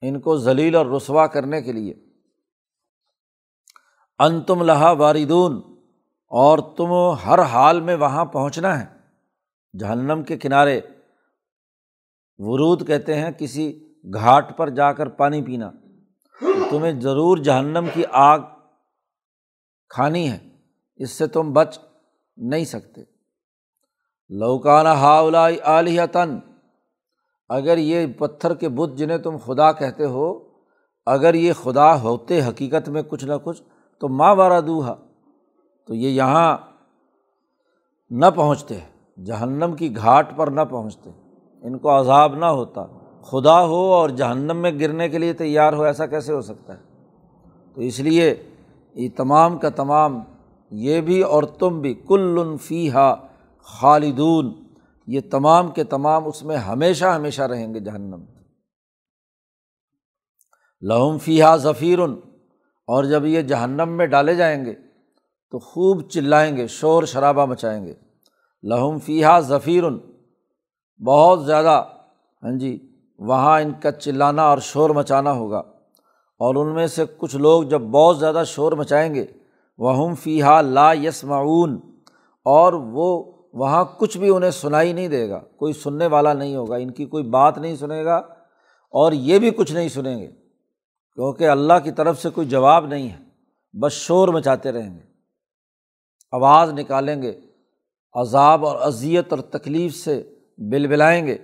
ان 0.01 0.19
کو 0.19 0.37
ذلیل 0.37 0.75
اور 0.75 0.85
رسوا 0.85 1.27
کرنے 1.27 1.61
کے 1.61 1.71
لیے۔ 1.71 1.93
ان 4.19 4.41
تم 4.41 4.63
لہا 4.63 4.91
واردون، 4.91 5.73
اور 6.27 6.59
تم 6.77 7.19
ہر 7.25 7.39
حال 7.39 7.81
میں 7.81 7.95
وہاں 7.95 8.25
پہنچنا 8.25 8.79
ہے۔ 8.79 8.85
جہنم 9.79 10.23
کے 10.23 10.37
کنارے 10.37 10.81
ورود 12.37 12.87
کہتے 12.87 13.15
ہیں، 13.15 13.31
کسی 13.31 13.93
گھاٹ 14.13 14.57
پر 14.57 14.69
جا 14.69 14.93
کر 14.93 15.07
پانی 15.07 15.41
پینا۔ 15.41 15.71
تمہیں 16.69 17.01
ضرور 17.01 17.37
جہنم 17.37 17.85
کی 17.93 18.03
آگ 18.11 18.39
کھانی 19.89 20.31
ہے۔ 20.31 20.52
اس 21.03 21.11
سے 21.11 21.27
تم 21.27 21.53
بچ 21.53 21.79
نہیں 22.37 22.65
سکتے۔ 22.65 23.01
لوکانہ 24.29 24.89
ہاؤلا 24.89 25.47
عالیہ 25.63 26.01
تن 26.11 26.39
اگر 27.49 27.77
یہ 27.77 28.07
پتھر 28.17 28.53
کے 28.53 28.69
بت 28.69 28.97
جنہیں 28.97 29.17
تم 29.17 29.37
خدا 29.45 29.71
کہتے 29.71 30.05
ہو، 30.05 30.39
اگر 31.05 31.33
یہ 31.33 31.53
خدا 31.53 32.01
ہوتے 32.01 32.41
حقیقت 32.41 32.89
میں 32.89 33.01
کچھ 33.01 33.25
نہ 33.25 33.33
کچھ، 33.43 33.63
تو 33.99 34.09
ماں 34.09 34.35
بارہ 34.35 34.61
دوہا 34.61 34.95
تو 35.87 35.93
یہ 35.93 36.09
یہاں 36.09 36.57
نہ 38.09 38.25
پہنچتے، 38.35 38.79
جہنم 39.25 39.75
کی 39.75 39.95
گھاٹ 39.95 40.37
پر 40.37 40.47
نہ 40.47 40.61
پہنچتے۔ 40.61 41.09
ان 41.61 41.77
کو 41.77 41.99
عذاب 41.99 42.35
نہ 42.35 42.45
ہوتا۔ 42.45 42.85
خدا 43.21 43.65
ہو 43.65 43.93
اور 43.93 44.09
جہنم 44.09 44.57
میں 44.57 44.71
گرنے 44.79 45.09
کے 45.09 45.17
لیے 45.17 45.33
تیار 45.33 45.73
ہو، 45.73 45.83
ایسا 45.83 46.05
کیسے 46.05 46.33
ہو 46.33 46.41
سکتا 46.41 46.73
ہے؟ 46.73 46.81
تو 47.73 47.81
اس 47.81 47.99
لیے 47.99 48.49
یہ 48.93 49.09
تمام 49.17 49.57
کا 49.57 49.69
تمام 49.69 50.19
یہ 50.75 51.01
بھی 51.01 51.21
اور 51.21 51.43
تم 51.43 51.81
بھی 51.81 51.93
کل 51.93 52.57
فی 52.61 52.91
ہا 52.91 53.15
خالدون، 53.61 54.53
یہ 55.07 55.21
تمام 55.31 55.71
کے 55.71 55.83
تمام 55.83 56.27
اس 56.27 56.43
میں 56.43 56.57
ہمیشہ 56.57 57.05
ہمیشہ 57.05 57.41
رہیں 57.41 57.73
گے 57.73 57.79
جہنم 57.79 58.25
لہم 60.81 61.17
فی 61.17 61.41
ہا 61.41 61.55
ظفیر 61.55 61.99
اور 62.87 63.03
جب 63.03 63.25
یہ 63.25 63.41
جہنم 63.41 63.89
میں 63.89 64.05
ڈالے 64.05 64.35
جائیں 64.35 64.65
گے 64.65 64.73
تو 65.51 65.59
خوب 65.59 66.09
چلائیں 66.09 66.57
گے، 66.57 66.67
شور 66.67 67.03
شرابہ 67.03 67.45
مچائیں 67.45 67.85
گے۔ 67.85 67.93
لہم 68.63 68.99
فی 68.99 69.23
ہا 69.23 69.39
ظفیر 69.39 69.83
بہت 71.05 71.45
زیادہ 71.45 71.83
ہاں 72.43 72.59
جی 72.59 72.91
وہاں 73.19 73.61
ان 73.61 73.71
کا 73.81 73.91
چلانا 73.91 74.43
اور 74.43 74.57
شور 74.57 74.89
مچانا 74.89 75.31
ہوگا۔ 75.31 75.59
اور 76.39 76.55
ان 76.55 76.73
میں 76.73 76.87
سے 76.87 77.05
کچھ 77.17 77.35
لوگ 77.35 77.63
جب 77.63 77.81
بہت 77.81 78.19
زیادہ 78.19 78.43
شور 78.47 78.71
مچائیں 78.71 79.15
گے 79.15 79.25
وہ 79.77 79.95
ہم 79.97 80.15
فی 80.15 80.41
ہا 80.41 80.61
لا 80.61 80.93
یس 80.93 81.23
معاون 81.23 81.79
اور 82.45 82.73
وہ 82.73 83.07
وہاں 83.53 83.83
کچھ 83.97 84.17
بھی 84.17 84.29
انہیں 84.29 84.51
سنائی 84.51 84.93
نہیں 84.93 85.07
دے 85.07 85.29
گا، 85.29 85.39
کوئی 85.57 85.73
سننے 85.73 86.07
والا 86.07 86.33
نہیں 86.33 86.55
ہوگا، 86.55 86.75
ان 86.75 86.91
کی 86.91 87.05
کوئی 87.05 87.23
بات 87.23 87.57
نہیں 87.57 87.75
سنے 87.75 88.03
گا 88.05 88.15
اور 88.93 89.11
یہ 89.11 89.39
بھی 89.39 89.49
کچھ 89.49 89.73
نہیں 89.73 89.89
سنیں 89.89 90.17
گے، 90.17 90.27
کیونکہ 91.17 91.49
اللہ 91.49 91.73
کی 91.83 91.91
طرف 91.91 92.21
سے 92.21 92.29
کوئی 92.29 92.47
جواب 92.47 92.85
نہیں 92.85 93.09
ہے، 93.09 93.17
بس 93.73 93.93
شور 93.93 94.27
مچاتے 94.27 94.71
رہیں 94.71 94.93
گے۔ 94.95 95.01
آواز 96.31 96.73
نکالیں 96.73 97.21
گے، 97.21 97.33
عذاب 98.13 98.65
اور 98.65 98.75
اذیت 98.81 99.33
اور 99.33 99.39
تکلیف 99.39 99.95
سے 99.95 100.21
بل 100.57 100.87
بلائیں 100.87 101.27
گے، 101.27 101.37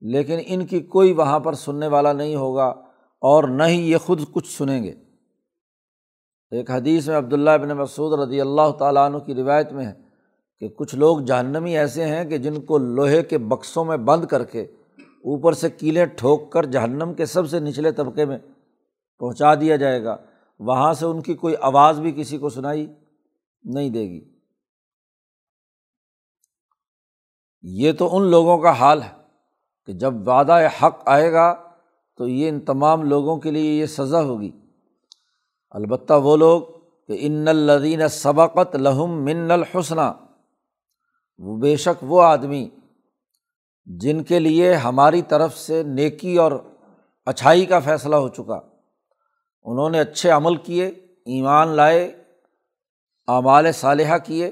لیکن 0.00 0.40
ان 0.46 0.66
کی 0.66 0.80
کوئی 0.80 1.12
وہاں 1.12 1.40
پر 1.40 1.52
سننے 1.52 1.86
والا 1.86 2.12
نہیں 2.12 2.36
ہوگا 2.36 2.66
اور 3.22 3.44
نہ 3.44 3.62
ہی 3.62 3.90
یہ 3.90 3.96
خود 3.96 4.20
کچھ 4.32 4.48
سنیں 4.48 4.82
گے۔ 4.84 4.92
ایک 6.50 6.70
حدیث 6.70 7.08
میں 7.08 7.18
عبداللہ 7.18 7.50
ابن 7.50 7.68
مسعود 7.68 8.20
رضی 8.20 8.40
اللہ 8.40 8.70
تعالیٰ 8.78 9.06
عنہ 9.06 9.18
کی 9.18 9.34
روایت 9.34 9.72
میں 9.72 9.86
ہے 9.86 9.92
کہ 10.60 10.68
کچھ 10.68 10.94
لوگ 10.94 11.18
جہنمی 11.18 11.78
ایسے 11.78 12.04
ہیں 12.04 12.24
کہ 12.24 12.38
جن 12.38 12.60
کو 12.60 12.78
لوہے 12.78 13.22
کے 13.22 13.38
بکسوں 13.38 13.84
میں 13.84 13.96
بند 13.96 14.24
کر 14.24 14.44
کے 14.44 14.62
اوپر 15.02 15.52
سے 15.52 15.70
کیلیں 15.70 16.06
ٹھوک 16.06 16.52
کر 16.52 16.64
جہنم 16.64 17.14
کے 17.14 17.26
سب 17.26 17.48
سے 17.48 17.60
نچلے 17.60 17.92
طبقے 17.92 18.24
میں 18.24 18.38
پہنچا 19.18 19.54
دیا 19.54 19.76
جائے 19.76 20.04
گا، 20.04 20.16
وہاں 20.58 20.92
سے 20.92 21.06
ان 21.06 21.22
کی 21.22 21.34
کوئی 21.34 21.54
آواز 21.60 22.00
بھی 22.00 22.12
کسی 22.12 22.38
کو 22.38 22.48
سنائی 22.48 22.86
نہیں 23.64 23.90
دے 23.90 24.02
گی۔ 24.02 24.20
یہ 27.62 27.92
تو 27.92 28.16
ان 28.16 28.22
لوگوں 28.22 28.58
کا 28.58 28.70
حال 28.70 29.02
ہے 29.02 29.12
کہ 29.86 29.92
جب 29.92 30.28
وعدہ 30.28 30.68
حق 30.82 31.02
آئے 31.06 31.32
گا 31.32 31.54
تو 32.16 32.28
یہ 32.28 32.48
ان 32.48 32.60
تمام 32.60 33.02
لوگوں 33.02 33.36
کے 33.36 33.50
لیے 33.50 33.72
یہ 33.72 33.86
سزا 33.86 34.22
ہوگی۔ 34.22 34.50
البتہ 35.70 36.12
وہ 36.12 36.36
لوگ 36.36 36.62
کہ 37.06 37.16
ان 37.20 37.48
الدین 37.48 38.08
سبقت 38.08 38.76
لہم 38.76 39.24
من 39.24 39.50
الحسنہ، 39.50 40.12
وہ 41.38 41.56
بے 41.56 41.76
شک 41.76 42.04
وہ 42.04 42.22
آدمی 42.22 42.70
جن 43.86 44.22
کے 44.22 44.38
لیے 44.38 44.74
ہماری 44.74 45.22
طرف 45.22 45.58
سے 45.58 45.82
نیکی 45.82 46.36
اور 46.36 46.52
اچھائی 47.26 47.66
کا 47.66 47.78
فیصلہ 47.78 48.16
ہو 48.16 48.28
چکا۔ 48.28 48.60
انہوں 49.64 49.90
نے 49.90 50.00
اچھے 50.00 50.30
عمل 50.30 50.56
کیے، 50.56 50.86
ایمان 51.26 51.68
لائے، 51.68 52.22
اعمال 53.28 53.72
صالحہ 53.72 54.18
کیے 54.18 54.46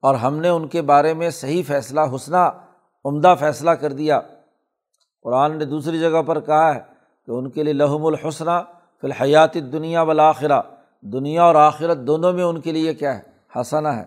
اور 0.00 0.14
ہم 0.14 0.36
نے 0.36 0.48
ان 0.48 0.68
کے 0.68 0.82
بارے 0.82 1.14
میں 1.14 1.30
صحیح 1.30 1.62
فیصلہ، 1.66 2.00
حسنہ، 2.14 2.50
عمدہ 3.04 3.34
فیصلہ 3.40 3.70
کر 3.70 3.92
دیا۔ 3.92 4.20
قرآن 5.22 5.58
نے 5.58 5.64
دوسری 5.64 5.98
جگہ 5.98 6.22
پر 6.22 6.40
کہا 6.40 6.74
ہے 6.74 6.80
کہ 7.24 7.30
ان 7.30 7.50
کے 7.50 7.62
لیے 7.62 7.72
لحم 7.72 8.06
الحسنہ 8.06 8.50
فی 9.00 9.06
الحیات 9.06 9.54
دنیا 9.54 10.02
والآخرہ۔ 10.02 10.60
دنیا 11.00 11.44
اور 11.44 11.54
آخرت 11.54 11.98
دونوں 11.98 12.32
میں 12.32 12.44
ان 12.44 12.60
کے 12.60 12.72
لیے 12.72 12.94
کیا 12.94 13.18
ہے؟ 13.18 13.22
حسنا 13.60 13.96
ہے۔ 13.96 14.04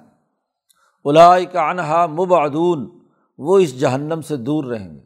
الائی 1.06 1.46
کا 1.46 1.70
انہا 1.70 2.06
مبعدون۔ 2.06 3.00
وہ 3.38 3.60
اس 3.60 3.80
جہنم 3.80 4.22
سے 4.22 4.38
دور 4.38 4.64
رہیں 4.64 4.94
گے۔ 4.94 5.00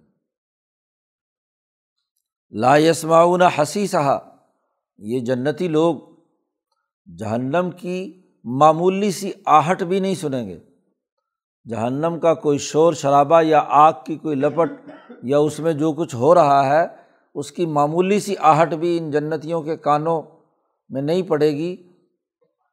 لا 2.52 2.78
یسماؤن 2.78 3.42
حسی 3.42 3.88
صحا 3.88 4.18
یہ 4.98 5.20
جنتی 5.20 5.68
لوگ 5.68 5.96
جہنم 7.18 7.70
کی 7.78 8.22
معمولی 8.44 9.12
سی 9.12 9.32
آہٹ 9.46 9.84
بھی 9.84 10.00
نہیں 10.00 10.16
سنیں 10.16 10.50
گے۔ 10.50 10.60
جہنم 11.70 12.20
کا 12.20 12.34
کوئی 12.34 12.58
شور 12.58 12.94
شرابہ 12.94 13.42
یا 13.42 13.64
آگ 13.68 13.94
کی 14.06 14.16
کوئی 14.16 14.36
لپٹ 14.36 14.72
یا 15.24 15.38
اس 15.38 15.60
میں 15.60 15.74
جو 15.74 15.94
کچھ 15.94 16.16
ہو 16.16 16.36
رہا 16.36 16.66
ہے 16.66 17.05
اس 17.36 17.52
کی 17.52 17.66
معمولی 17.66 18.20
سی 18.20 18.36
آہٹ 18.38 18.74
بھی 18.74 18.98
ان 18.98 19.12
جنتیوں 19.12 19.62
کے 19.62 19.78
کانوں 19.78 20.22
میں 20.90 21.02
نہیں 21.02 21.22
پڑے 21.22 21.52
گی 21.52 21.76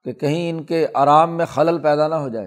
کہ 0.05 0.13
کہیں 0.13 0.51
ان 0.51 0.63
کے 0.65 0.87
آرام 0.95 1.37
میں 1.37 1.47
خلل 1.47 1.83
پیدا 1.83 2.09
نہ 2.09 2.15
ہو 2.15 2.29
جائے۔ 2.29 2.47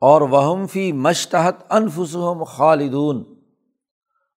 اور 0.00 0.20
وہم 0.20 0.66
فی 0.66 0.92
مشتحت 0.92 1.72
انفسم 1.72 2.44
خالدون، 2.44 3.24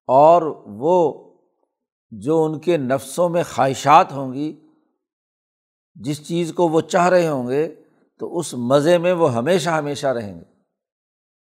اور 0.08 0.42
وہ 0.66 1.30
جو 2.12 2.44
ان 2.44 2.60
کے 2.60 2.78
نفسوں 2.78 3.30
میں 3.30 3.44
خواہشات 3.44 4.12
ہوں 4.12 4.34
گی، 4.34 4.60
جس 5.96 6.28
چیز 6.28 6.54
کو 6.54 6.68
وہ 6.68 6.82
چاہ 6.82 7.10
رہے 7.10 7.28
ہوں 7.28 7.48
گے، 7.48 7.76
تو 8.20 8.38
اس 8.38 8.54
مزے 8.54 8.98
میں 8.98 9.14
وہ 9.14 9.34
ہمیشہ 9.34 9.70
ہمیشہ 9.70 10.08
رہیں 10.08 10.36
گے۔ 10.36 10.46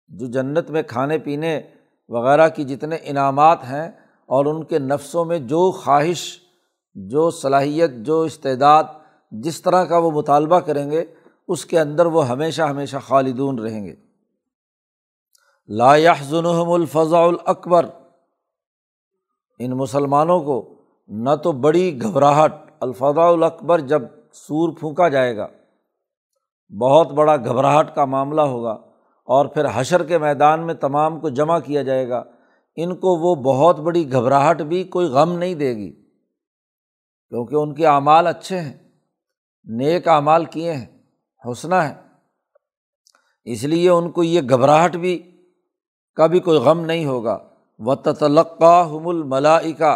جو 0.08 0.26
جنت 0.26 0.70
میں 0.70 0.84
کھانے 0.84 1.18
پینے 1.18 1.62
وغیرہ 2.12 2.50
کی 2.50 2.64
جتنے 2.64 2.98
انعامات 3.02 3.64
ہیں 3.64 3.92
اور 4.26 4.46
ان 4.46 4.64
کے 4.64 4.80
نفسوں 4.80 5.26
میں 5.26 5.40
جو 5.40 5.72
خواہش، 5.72 6.40
جو 6.96 7.32
صلاحیت، 7.32 7.92
جو 7.96 8.22
استعداد 8.22 8.84
جس 9.32 9.62
طرح 9.62 9.84
کا 9.84 9.98
وہ 9.98 10.12
مطالبہ 10.12 10.60
کریں 10.60 10.92
گے، 10.92 11.06
اس 11.48 11.66
کے 11.66 11.80
اندر 11.80 12.06
وہ 12.06 12.28
ہمیشہ 12.28 12.62
ہمیشہ 12.62 12.98
خالدون 12.98 13.60
رہیں 13.60 13.86
گے۔ 13.86 13.96
لا 15.68 15.96
ظنحم 16.24 16.72
الفضاء 16.72 17.22
الاکبر۔ 17.22 17.86
ان 19.60 19.72
مسلمانوں 19.72 20.40
کو 20.40 20.82
نہ 21.08 21.30
تو 21.44 21.52
بڑی 21.52 22.02
گھبراہٹ 22.02 22.54
الفضاء 22.80 23.28
الاکبر 23.28 23.80
جب 23.80 24.02
سور 24.34 24.70
پھونکا 24.80 25.10
جائے 25.10 25.38
گا، 25.38 25.48
بہت 26.80 27.12
بڑا 27.12 27.36
گھبراہٹ 27.36 27.96
کا 27.96 28.06
معاملہ 28.06 28.42
ہوگا۔ 28.42 28.78
اور 29.24 29.46
پھر 29.46 29.66
حشر 29.74 30.04
کے 30.04 30.18
میدان 30.18 30.66
میں 30.66 30.74
تمام 30.74 31.20
کو 31.20 31.30
جمع 31.30 31.60
کیا 31.60 31.84
جائے 31.84 32.10
گا۔ 32.10 32.24
ان 32.76 32.96
کو 32.96 33.16
وہ 33.16 33.36
بہت 33.36 33.80
بڑی 33.80 34.12
گھبراہٹ 34.12 34.62
بھی 34.62 34.84
کوئی 34.84 35.08
غم 35.08 35.38
نہیں 35.38 35.56
دے 35.56 35.76
گی، 35.76 35.92
کیونکہ 37.30 37.56
ان 37.56 37.76
کے 37.76 37.88
اعمال 37.88 38.28
اچھے 38.28 38.60
ہیں، 38.60 38.74
نیک 39.66 40.08
اعمال 40.08 40.46
کیے 40.46 40.74
ہیں 40.74 40.86
حوصلہ 41.46 41.76
ہے 41.76 41.94
اس 43.44 43.64
لیے 43.64 43.90
ان 43.90 44.12
کو 44.12 44.24
یہ 44.24 44.42
گھبراہٹ 44.50 44.96
بھی 44.96 45.44
کا 46.16 46.28
بھی 46.28 46.40
کوئی 46.40 46.60
غم 46.60 46.80
نہیں 46.86 47.06
ہوگا۔ 47.06 47.38
و 47.80 47.96
تلقہ 47.96 48.88
حم 48.88 49.08
الملائکا 49.08 49.92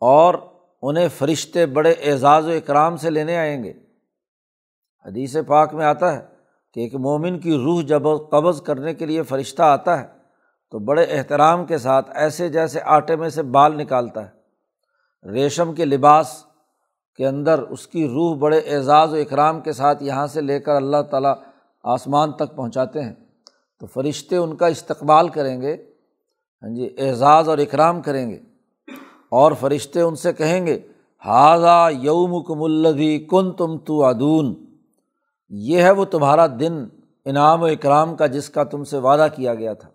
اور 0.00 0.34
انہیں 0.82 1.08
فرشتے 1.08 1.66
بڑے 1.66 1.92
اعزاز 1.92 2.46
و 2.46 2.50
اکرام 2.50 2.96
سے 2.96 3.10
لینے 3.10 3.36
آئیں 3.36 3.64
گے۔ 3.64 3.72
حدیث 5.04 5.36
پاک 5.46 5.74
میں 5.74 5.86
آتا 5.86 6.16
ہے۔ 6.16 6.35
کہ 6.76 6.80
ایک 6.80 6.94
مومن 6.94 7.38
کی 7.38 7.54
روح 7.54 7.82
جب 7.82 8.02
قبض 8.30 8.62
کرنے 8.62 8.94
کے 8.94 9.06
لیے 9.06 9.22
فرشتہ 9.22 9.62
آتا 9.62 10.00
ہے، 10.00 10.06
تو 10.70 10.78
بڑے 10.78 11.04
احترام 11.04 11.66
کے 11.66 11.78
ساتھ 11.78 12.10
ایسے 12.14 12.48
جیسے 12.48 12.80
آٹے 12.84 13.16
میں 13.16 13.28
سے 13.28 13.42
بال 13.42 13.78
نکالتا 13.78 14.26
ہے۔ 14.26 14.30
ریشم 15.30 15.74
کے 15.74 15.84
لباس 15.84 16.44
کے 17.16 17.26
اندر 17.26 17.58
اس 17.58 17.86
کی 17.86 18.08
روح 18.08 18.36
بڑے 18.36 18.58
اعزاز 18.58 19.12
و 19.12 19.16
اکرام 19.16 19.60
کے 19.60 19.72
ساتھ 19.72 20.02
یہاں 20.02 20.26
سے 20.26 20.40
لے 20.40 20.60
کر 20.60 20.76
اللہ 20.76 21.02
تعالیٰ 21.10 21.34
آسمان 21.84 22.32
تک 22.32 22.56
پہنچاتے 22.56 23.02
ہیں۔ 23.02 23.14
تو 23.80 23.86
فرشتے 23.86 24.36
ان 24.36 24.56
کا 24.56 24.66
استقبال 24.66 25.28
کریں 25.28 25.60
گے 25.60 25.76
ہاں 26.62 26.74
جی 26.74 26.94
اعزاز 26.98 27.48
اور 27.48 27.58
اکرام 27.58 28.02
کریں 28.02 28.30
گے۔ 28.30 28.38
اور 29.30 29.52
فرشتے 29.60 30.00
ان 30.00 30.16
سے 30.16 30.32
کہیں 30.32 30.66
گے 30.66 30.78
حاضہ 31.24 31.88
یوم 31.92 32.42
کم 32.42 32.62
الدی 32.62 33.18
کن 33.18 33.52
تم 33.52 33.78
تو 33.78 34.04
ادون 34.04 34.65
یہ 35.48 35.82
ہے 35.82 35.90
وہ 35.90 36.04
تمہارا 36.04 36.46
دن 36.46 36.86
انعام 37.24 37.62
و 37.62 37.64
اکرام 37.64 38.16
کا 38.16 38.26
جس 38.26 38.50
کا 38.50 38.64
تم 38.64 38.84
سے 38.84 38.98
وعدہ 38.98 39.26
کیا 39.36 39.54
گیا 39.54 39.72
تھا۔ 39.72 39.88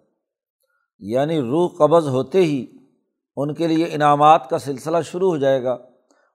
یعنی 0.99 1.41
روح 1.41 1.69
قبض 1.77 2.07
ہوتے 2.07 2.41
ہی 2.41 2.65
ان 3.35 3.53
کے 3.53 3.67
لیے 3.67 3.85
انعامات 3.91 4.49
کا 4.49 4.59
سلسلہ 4.59 4.97
شروع 5.03 5.29
ہو 5.29 5.37
جائے 5.37 5.63
گا 5.63 5.71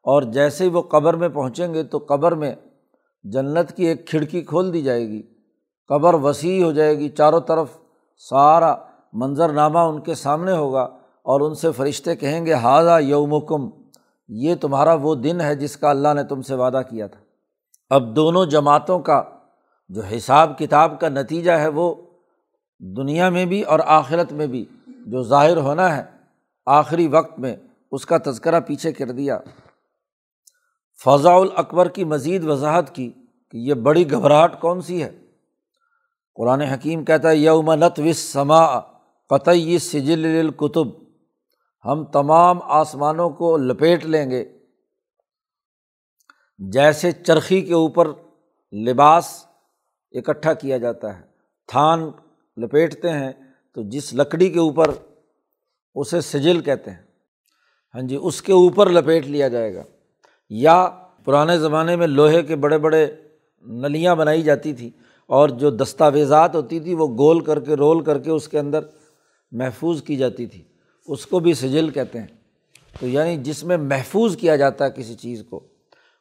اور 0.02 0.22
جیسے 0.22 0.64
ہی 0.64 0.68
وہ 0.68 0.82
قبر 0.82 1.14
میں 1.14 1.28
پہنچیں 1.28 1.74
گے 1.74 1.82
تو 1.82 1.98
قبر 2.08 2.32
میں 2.32 2.54
جنت 3.22 3.72
کی 3.72 3.84
ایک 3.84 4.08
کھڑکی 4.08 4.42
کھول 4.42 4.72
دی 4.72 4.82
جائے 4.82 5.08
گی۔ 5.08 5.22
قبر 5.88 6.14
وسیع 6.14 6.64
ہو 6.64 6.72
جائے 6.72 6.98
گی، 6.98 7.08
چاروں 7.08 7.40
طرف 7.40 7.78
سارا 8.16 8.76
منظرنامہ 9.12 9.78
ان 9.78 10.00
کے 10.00 10.14
سامنے 10.14 10.52
ہوگا 10.52 10.82
اور 11.22 11.40
ان 11.40 11.54
سے 11.54 11.72
فرشتے 11.72 12.16
کہیں 12.16 12.46
گے 12.46 12.52
حاضہ 12.52 13.00
یومکم، 13.00 13.68
یہ 14.28 14.54
تمہارا 14.54 14.94
وہ 14.94 15.14
دن 15.14 15.40
ہے 15.40 15.54
جس 15.54 15.76
کا 15.76 15.90
اللہ 15.90 16.08
نے 16.14 16.24
تم 16.24 16.42
سے 16.42 16.54
وعدہ 16.54 16.82
کیا 16.90 17.06
تھا۔ 17.06 17.25
اب 17.90 18.16
دونوں 18.16 18.46
جماعتوں 18.46 19.00
کا 19.00 19.22
جو 19.88 20.02
حساب 20.02 20.58
کتاب 20.58 21.00
کا 21.00 21.08
نتیجہ 21.08 21.52
ہے 21.52 21.68
وہ 21.68 21.94
دنیا 22.78 23.28
میں 23.28 23.46
بھی 23.46 23.62
اور 23.62 23.80
آخرت 23.84 24.32
میں 24.32 24.46
بھی 24.46 24.64
جو 25.06 25.22
ظاہر 25.22 25.56
ہونا 25.56 25.96
ہے، 25.96 26.02
آخری 26.66 27.06
وقت 27.06 27.38
میں 27.38 27.56
اس 27.92 28.06
کا 28.06 28.18
تذکرہ 28.18 28.60
پیچھے 28.60 28.92
کر 28.92 29.10
دیا۔ 29.10 29.38
فضاء 31.04 31.34
الاکبر 31.34 31.88
کی 31.88 32.04
مزید 32.04 32.44
وضاحت 32.44 32.94
کی 32.94 33.12
کہ 33.50 33.56
یہ 33.58 33.74
بڑی 33.74 34.10
گھبراہٹ 34.10 34.60
کون 34.60 34.80
سی 34.80 35.02
ہے۔ 35.02 35.20
قرآن 36.34 36.60
حکیم 36.60 37.04
کہتا 37.04 37.28
ہے، 37.28 37.36
یوم 37.36 37.72
نت 37.72 38.00
وس 38.00 38.18
سما 38.18 38.80
قطعی 39.28 39.78
سجل 39.78 40.38
القتب 40.40 40.88
ہم 41.84 42.04
تمام 42.04 42.62
آسمانوں 42.62 43.30
کو 43.30 43.56
لپیٹ 43.56 44.04
لیں 44.06 44.30
گے۔ 44.30 44.55
جیسے 46.58 47.12
چرخی 47.12 47.60
کے 47.60 47.74
اوپر 47.74 48.08
لباس 48.72 49.46
اکٹھا 50.12 50.54
کیا 50.54 50.78
جاتا 50.78 51.18
ہے، 51.18 51.22
تھان 51.66 52.10
لپیٹتے 52.56 53.10
ہیں 53.10 53.32
تو 53.74 53.82
جس 53.82 54.14
لکڑی 54.14 54.50
کے 54.50 54.58
اوپر 54.58 54.90
اسے 55.94 56.20
سجل 56.20 56.60
کہتے 56.60 56.90
ہیں۔ 56.90 57.02
ہاں 57.94 58.02
جی 58.02 58.18
اس 58.22 58.42
کے 58.42 58.52
اوپر 58.52 58.90
لپیٹ 58.90 59.26
لیا 59.26 59.48
جائے 59.48 59.74
گا۔ 59.74 59.82
یا 60.50 60.88
پرانے 61.24 61.58
زمانے 61.58 61.96
میں 61.96 62.06
لوہے 62.06 62.42
کے 62.42 62.56
بڑے 62.56 62.78
بڑے 62.78 63.06
نلیاں 63.62 64.16
بنائی 64.16 64.42
جاتی 64.42 64.74
تھیں 64.74 64.90
اور 65.26 65.48
جو 65.48 65.70
دستاویزات 65.70 66.54
ہوتی 66.54 66.80
تھی، 66.80 66.94
وہ 66.94 67.06
گول 67.06 67.40
کر 67.40 67.60
کے، 67.60 67.74
رول 67.74 68.04
کر 68.04 68.18
کے 68.18 68.30
اس 68.30 68.48
کے 68.48 68.58
اندر 68.58 68.80
محفوظ 69.52 70.02
کی 70.02 70.16
جاتی 70.16 70.46
تھی۔ 70.46 70.62
اس 71.06 71.26
کو 71.26 71.38
بھی 71.38 71.54
سجل 71.54 71.90
کہتے 71.90 72.20
ہیں۔ 72.20 72.26
تو 73.00 73.08
یعنی 73.08 73.36
جس 73.36 73.64
میں 73.64 73.76
محفوظ 73.76 74.36
کیا 74.36 74.56
جاتا 74.56 74.84
ہے 74.84 74.90
کسی 74.90 75.14
چیز 75.14 75.42
کو۔ 75.50 75.60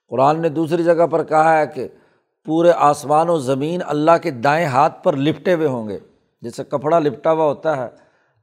قرآن 0.10 0.42
نے 0.42 0.50
دوسری 0.50 0.84
جگہ 0.84 1.08
پر 1.08 1.24
کہا 1.24 1.60
ہے 1.60 1.68
کہ 1.68 1.88
پورے 2.46 2.72
آسمان 2.76 3.30
و 3.30 3.38
زمین 3.38 3.82
اللہ 3.86 4.18
کے 4.24 4.32
دائیں 4.32 4.66
ہاتھ 4.66 5.04
پر 5.04 5.16
لپٹے 5.16 5.54
ہوئے 5.54 5.68
ہوں 5.68 5.90
گے۔ 5.90 6.00
جیسے 6.42 6.64
کپڑا 6.64 7.00
لپٹا 7.00 7.32
ہوا 7.32 7.46
ہوتا 7.46 7.78
ہے، 7.78 7.88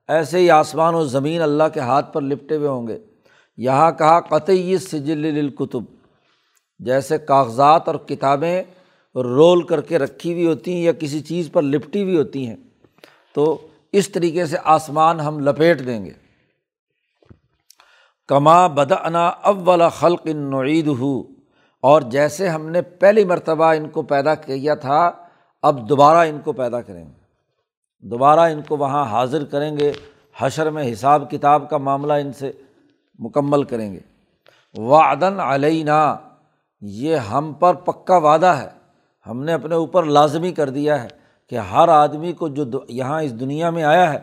ایسے 0.09 0.39
ہی 0.39 0.51
آسمان 0.51 0.95
و 0.95 1.05
زمین 1.05 1.43
اللہ 1.43 1.65
کے 1.75 1.81
ہاتھ 1.81 2.13
پر 2.13 2.21
لپٹے 2.21 2.57
ہوئے 2.57 2.69
ہوں 2.69 2.89
گے۔ 2.89 2.99
یہاں 3.57 3.93
کہا، 3.93 4.21
قطعی 4.21 4.79
سجل 4.79 5.25
الکتب 5.39 5.83
جیسے 6.79 7.19
کاغذات 7.19 7.89
اور 7.89 7.95
کتابیں 7.95 8.63
رول 9.15 9.67
کر 9.67 9.81
کے 9.81 9.99
رکھی 9.99 10.33
ہوئی 10.33 10.47
ہوتی 10.47 10.75
ہیں 10.75 10.83
یا 10.83 10.93
کسی 10.93 11.21
چیز 11.21 11.51
پر 11.53 11.63
لپٹی 11.63 12.03
ہوئی 12.03 12.17
ہوتی 12.17 12.47
ہیں، 12.47 12.57
تو 13.35 13.69
اس 13.93 14.09
طریقے 14.09 14.47
سے 14.47 14.57
آسمان 14.65 15.21
ہم 15.21 15.39
لپیٹ 15.39 15.87
دیں 15.87 16.05
گے۔ 16.05 16.11
کما 18.29 18.67
بدعنا 18.67 19.27
اول 19.29 19.83
خلق 19.99 20.27
نعید 20.27 20.87
ہو 20.87 21.23
اور 21.83 22.03
جیسے 22.03 22.49
ہم 22.49 22.69
نے 22.69 22.83
پہلی 22.83 23.25
مرتبہ 23.25 23.65
ان 23.65 23.89
کو 23.89 24.03
پیدا 24.03 24.35
کیا 24.35 24.75
تھا، 24.75 25.11
اب 25.63 25.89
دوبارہ 25.89 26.29
ان 26.29 26.39
کو 26.45 26.53
پیدا 26.53 26.81
کریں 26.81 27.05
گے۔ 27.05 27.23
دوبارہ 28.01 28.41
ان 28.41 28.61
کو 28.69 28.77
وہاں 28.77 29.05
حاضر 29.05 29.45
کریں 29.45 29.79
گے، 29.79 29.93
حشر 30.39 30.71
میں 30.71 30.93
حساب 30.93 31.31
کتاب 31.31 31.71
کا 31.71 31.77
معاملہ 31.77 32.13
ان 32.13 32.33
سے 32.33 32.53
مکمل 33.19 33.63
کریں 33.63 33.93
گے۔ 33.93 33.99
وعدن 34.79 35.41
علینا، 35.41 36.17
یہ 36.81 37.17
ہم 37.17 37.53
پر 37.53 37.75
پکا 37.75 38.17
وعدہ 38.17 38.47
ہے۔ 38.47 38.69
ہم 39.27 39.43
نے 39.43 39.53
اپنے 39.53 39.75
اوپر 39.75 40.05
لازمی 40.05 40.53
کر 40.53 40.71
دیا 40.71 41.03
ہے 41.03 41.09
کہ 41.51 41.57
ہر 41.57 41.89
آدمی 41.89 42.33
کو 42.33 42.49
جو 42.49 42.81
یہاں 42.89 43.23
اس 43.23 43.41
دنیا 43.41 43.71
میں 43.71 43.85
آیا 43.85 44.13
ہے، 44.13 44.19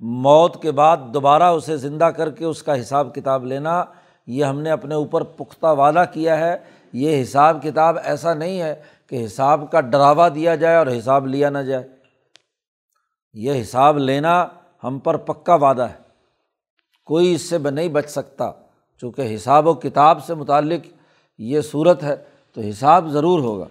موت 0.00 0.62
کے 0.62 0.70
بعد 0.70 0.96
دوبارہ 1.14 1.42
اسے 1.42 1.76
زندہ 1.76 2.04
کر 2.04 2.30
کے 2.30 2.44
اس 2.44 2.62
کا 2.62 2.80
حساب 2.80 3.14
کتاب 3.14 3.44
لینا، 3.44 3.84
یہ 4.26 4.44
ہم 4.44 4.60
نے 4.60 4.70
اپنے 4.70 4.94
اوپر 4.94 5.22
پختہ 5.22 5.66
وعدہ 5.66 6.04
کیا 6.12 6.38
ہے۔ 6.38 6.77
یہ 6.92 7.22
حساب 7.22 7.62
کتاب 7.62 7.96
ایسا 8.04 8.34
نہیں 8.34 8.60
ہے 8.60 8.82
کہ 9.06 9.24
حساب 9.24 9.70
کا 9.70 9.80
ڈراوا 9.80 10.28
دیا 10.28 10.54
جائے 10.54 10.76
اور 10.76 10.86
حساب 10.86 11.26
لیا 11.26 11.50
نہ 11.50 11.58
جائے۔ 11.58 11.88
یہ 13.32 13.62
حساب 13.62 13.98
لینا 13.98 14.46
ہم 14.84 14.98
پر 14.98 15.16
پکا 15.16 15.54
وعدہ 15.54 15.82
ہے۔ 15.82 16.08
کوئی 17.04 17.34
اس 17.34 17.42
سے 17.42 17.58
نہیں 17.58 17.88
بچ 17.88 18.10
سکتا۔ 18.10 18.52
چونکہ 19.00 19.34
حساب 19.34 19.66
و 19.66 19.74
کتاب 19.74 20.24
سے 20.24 20.34
متعلق 20.34 20.86
یہ 21.38 21.60
صورت 21.60 22.02
ہے 22.02 22.16
تو 22.54 22.60
حساب 22.60 23.08
ضرور 23.08 23.40
ہوگا۔ 23.40 23.64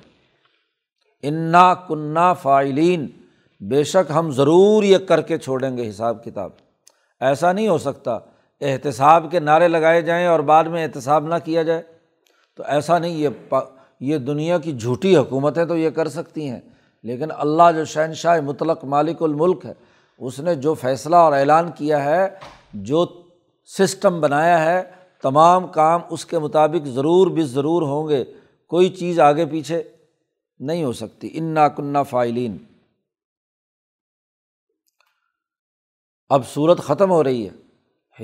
انا 1.23 1.73
کنہ 1.73 2.33
فائلین 2.41 3.07
بے 3.59 3.83
شک 3.83 4.11
ہم 4.15 4.31
ضرور 4.31 4.83
یہ 4.83 4.97
کر 4.97 5.21
کے 5.21 5.37
چھوڑیں 5.37 5.77
گے 5.77 5.89
حساب 5.89 6.23
کتاب۔ 6.23 6.49
ایسا 7.19 7.51
نہیں 7.51 7.67
ہو 7.67 7.77
سکتا۔ 7.77 8.17
احتساب 8.61 9.25
کے 9.31 9.39
نعرے 9.39 9.67
لگائے 9.67 10.01
جائیں 10.01 10.27
اور 10.27 10.39
بعد 10.39 10.63
میں 10.63 10.83
احتساب 10.83 11.27
نہ 11.27 11.35
کیا 11.43 11.63
جائے۔ 11.63 11.83
تو 12.57 12.63
ایسا 12.65 12.99
نہیں، 12.99 13.11
یہ 13.11 13.29
یہ 13.99 14.17
دنیا 14.17 14.57
کی 14.57 14.77
جھوٹی 14.77 15.17
حکومتیں 15.17 15.65
تو 15.65 15.77
یہ 15.77 15.89
کر 15.89 16.07
سکتی 16.07 16.49
ہیں، 16.49 16.59
لیکن 17.03 17.27
اللہ 17.31 17.63
جو 17.75 17.85
شہنشاہ 17.85 18.41
مطلق 18.41 18.85
مالک 18.85 19.23
الملک 19.23 19.65
ہے، 19.65 19.73
اس 20.17 20.39
نے 20.39 20.55
جو 20.55 20.73
فیصلہ 20.73 21.15
اور 21.15 21.33
اعلان 21.33 21.71
کیا 21.71 22.03
ہے، 22.03 22.27
جو 22.73 23.05
سسٹم 23.65 24.21
بنایا 24.21 24.65
ہے، 24.65 24.83
تمام 25.21 25.67
کام 25.67 26.01
اس 26.09 26.25
کے 26.25 26.39
مطابق 26.39 26.87
ضرور 26.87 27.27
بھی 27.27 27.43
ضرور 27.43 27.81
ہوں 27.81 28.09
گے، 28.09 28.23
کوئی 28.67 28.89
چیز 28.89 29.19
آگے 29.19 29.45
پیچھے 29.45 29.83
نہیں 30.59 30.83
ہو 30.83 30.93
سکتی۔ 30.93 31.29
ان 31.33 31.43
ناکنہ 31.43 31.97
فائلین۔ 32.09 32.57
اب 36.29 36.47
صورت 36.47 36.79
ختم 36.79 37.11
ہو 37.11 37.23
رہی 37.23 37.47
ہے۔ 37.47 37.67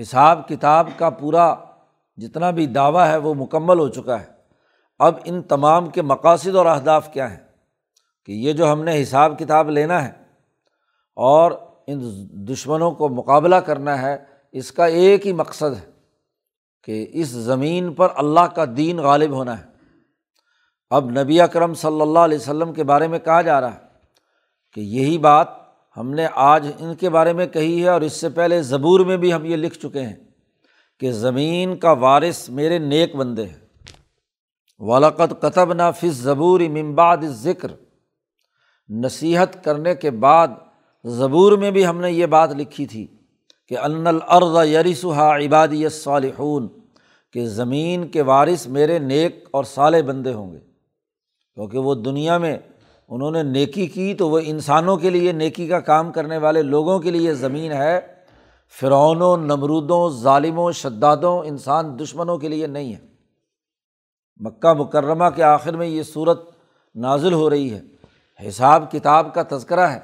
حساب 0.01 0.47
کتاب 0.47 0.89
کا 0.97 1.09
پورا 1.09 1.55
جتنا 2.17 2.51
بھی 2.51 2.65
دعویٰ 2.65 3.07
ہے 3.07 3.17
وہ 3.17 3.33
مکمل 3.33 3.79
ہو 3.79 3.89
چکا 3.89 4.21
ہے۔ 4.21 4.25
اب 4.99 5.15
ان 5.25 5.41
تمام 5.41 5.89
کے 5.89 6.01
مقاصد 6.01 6.55
اور 6.55 6.65
اہداف 6.65 7.13
کیا 7.13 7.31
ہیں؟ 7.31 7.39
کہ 8.25 8.31
یہ 8.31 8.53
جو 8.53 8.71
ہم 8.71 8.83
نے 8.83 9.01
حساب 9.01 9.39
کتاب 9.39 9.69
لینا 9.69 10.07
ہے 10.07 10.11
اور 11.15 11.51
ان 11.87 11.99
دشمنوں 12.29 12.91
کو 12.91 13.09
مقابلہ 13.09 13.55
کرنا 13.55 14.01
ہے، 14.01 14.17
اس 14.51 14.71
کا 14.71 14.85
ایک 14.85 15.27
ہی 15.27 15.33
مقصد 15.33 15.75
ہے 15.83 15.91
کہ 16.83 17.07
اس 17.13 17.27
زمین 17.27 17.93
پر 17.93 18.07
اللہ 18.15 18.39
کا 18.39 18.65
دین 18.77 18.97
غالب 18.97 19.31
ہونا 19.31 19.59
ہے۔ 19.59 19.63
اب 20.89 21.09
نبی 21.09 21.41
اکرم 21.41 21.73
صلی 21.73 22.01
اللہ 22.01 22.19
علیہ 22.19 22.37
وسلم 22.37 22.73
کے 22.73 22.83
بارے 22.83 23.07
میں 23.07 23.19
کہا 23.19 23.41
جا 23.41 23.61
رہا 23.61 23.73
ہے 23.73 23.79
کہ 24.73 24.79
یہی 24.79 25.17
بات 25.17 25.47
ہم 25.97 26.11
نے 26.11 26.27
آج 26.35 26.71
ان 26.79 26.95
کے 26.95 27.09
بارے 27.09 27.33
میں 27.33 27.47
کہی 27.47 27.83
ہے 27.83 27.89
اور 27.89 28.01
اس 28.01 28.13
سے 28.13 28.29
پہلے 28.29 28.61
زبور 28.61 28.99
میں 28.99 29.17
بھی 29.17 29.33
ہم 29.33 29.45
یہ 29.45 29.55
لکھ 29.55 29.79
چکے 29.79 30.01
ہیں۔ 30.01 30.32
کہ 30.99 31.11
زمین 31.11 31.75
کا 31.75 31.91
وارث 31.91 32.49
میرے 32.49 32.79
نیک 32.79 33.15
بندے 33.15 33.45
ہیں۔ 33.45 33.63
ولاقت 34.79 35.41
قطب 35.41 35.73
نہ 35.73 35.81
فص 35.97 36.15
زبور 36.15 36.59
ممباد 36.59 37.17
ذکر 37.23 37.71
نصیحت 38.89 39.63
کرنے 39.63 39.95
کے 39.95 40.11
بعد 40.11 40.47
زبور 41.05 41.51
میں 41.51 41.71
بھی 41.71 41.87
ہم 41.87 42.01
نے 42.01 42.11
یہ 42.11 42.25
بات 42.25 42.51
لکھی 42.51 42.85
تھی 42.85 43.07
کہ 43.67 43.77
ان 43.77 44.07
الرض 44.07 44.67
یریسحا 44.67 45.37
عبادی 45.37 45.89
صالحون 45.89 46.67
کہ 47.33 47.45
زمین 47.45 48.07
کے 48.07 48.21
وارث 48.21 48.67
میرے 48.67 48.99
نیک 48.99 49.47
اور 49.51 49.63
صالح 49.63 50.01
بندے 50.05 50.33
ہوں 50.33 50.51
گے۔ 50.51 50.59
کیونکہ 51.53 51.77
وہ 51.77 51.95
دنیا 51.95 52.37
میں 52.37 52.57
انہوں 53.09 53.31
نے 53.31 53.43
نیکی 53.43 53.87
کی 53.87 54.13
تو 54.13 54.29
وہ 54.29 54.39
انسانوں 54.43 54.97
کے 54.97 55.09
لیے 55.09 55.31
نیکی 55.31 55.67
کا 55.67 55.79
کام 55.79 56.11
کرنے 56.11 56.37
والے 56.37 56.61
لوگوں 56.61 56.99
کے 56.99 57.11
لیے 57.11 57.33
زمین 57.33 57.71
ہے۔ 57.71 58.12
فرعونوں 58.69 59.37
نمرودوں، 59.37 60.09
ظالموں، 60.09 60.71
شدادوں، 60.71 61.39
انسان 61.39 61.99
دشمنوں 61.99 62.37
کے 62.37 62.47
لیے 62.47 62.67
نہیں 62.67 62.93
ہے۔ 62.93 62.99
مکہ 64.37 64.73
مکرمہ 64.73 65.25
کے 65.35 65.43
آخر 65.43 65.75
میں 65.75 65.87
یہ 65.87 66.03
صورت 66.03 66.49
نازل 66.95 67.33
ہو 67.33 67.49
رہی 67.49 67.73
ہے۔ 67.73 67.81
حساب 68.47 68.91
کتاب 68.91 69.33
کا 69.33 69.43
تذکرہ 69.49 69.87
ہے 69.87 69.99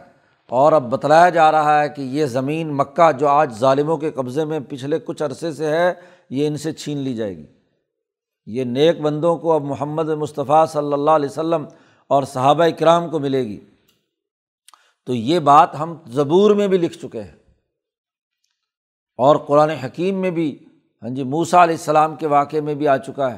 اور 0.49 0.73
اب 0.73 0.89
بتلایا 0.89 1.29
جا 1.29 1.51
رہا 1.51 1.83
ہے 1.83 1.89
کہ 1.89 2.01
یہ 2.01 2.25
زمین 2.25 2.77
مکہ 2.77 3.11
جو 3.11 3.27
آج 3.27 3.53
ظالموں 3.53 3.97
کے 3.97 4.11
قبضے 4.11 4.45
میں 4.45 4.59
پچھلے 4.69 4.99
کچھ 4.99 5.23
عرصے 5.23 5.51
سے 5.51 5.65
ہے، 5.65 5.93
یہ 6.29 6.47
ان 6.47 6.57
سے 6.57 6.71
چھین 6.71 6.97
لی 6.97 7.13
جائے 7.13 7.37
گی۔ 7.37 7.45
یہ 8.45 8.63
نیک 8.63 9.01
بندوں 9.01 9.37
کو 9.37 9.51
اب 9.51 9.63
محمد 9.63 10.09
مصطفیٰ 10.09 10.67
صلی 10.67 10.93
اللہ 10.93 11.11
علیہ 11.11 11.29
وسلم 11.29 11.65
اور 12.07 12.23
صحابہ 12.23 12.63
اکرام 12.63 13.09
کو 13.09 13.19
ملے 13.19 13.43
گی۔ 13.43 13.59
تو 15.05 15.13
یہ 15.13 15.39
بات 15.39 15.79
ہم 15.79 15.95
زبور 16.07 16.51
میں 16.51 16.67
بھی 16.67 16.77
لکھ 16.77 16.97
چکے 16.97 17.21
ہیں۔ 17.21 17.38
اور 19.19 19.35
قرآن 19.35 19.69
حکیم 19.69 20.21
میں 20.21 20.31
بھی 20.31 20.49
ہاں 21.03 21.09
جی 21.09 21.23
موسا 21.23 21.63
علیہ 21.63 21.75
السلام 21.75 22.15
کے 22.15 22.27
واقعے 22.27 22.61
میں 22.61 22.75
بھی 22.75 22.87
آ 22.87 22.97
چکا 22.97 23.31
ہے 23.33 23.37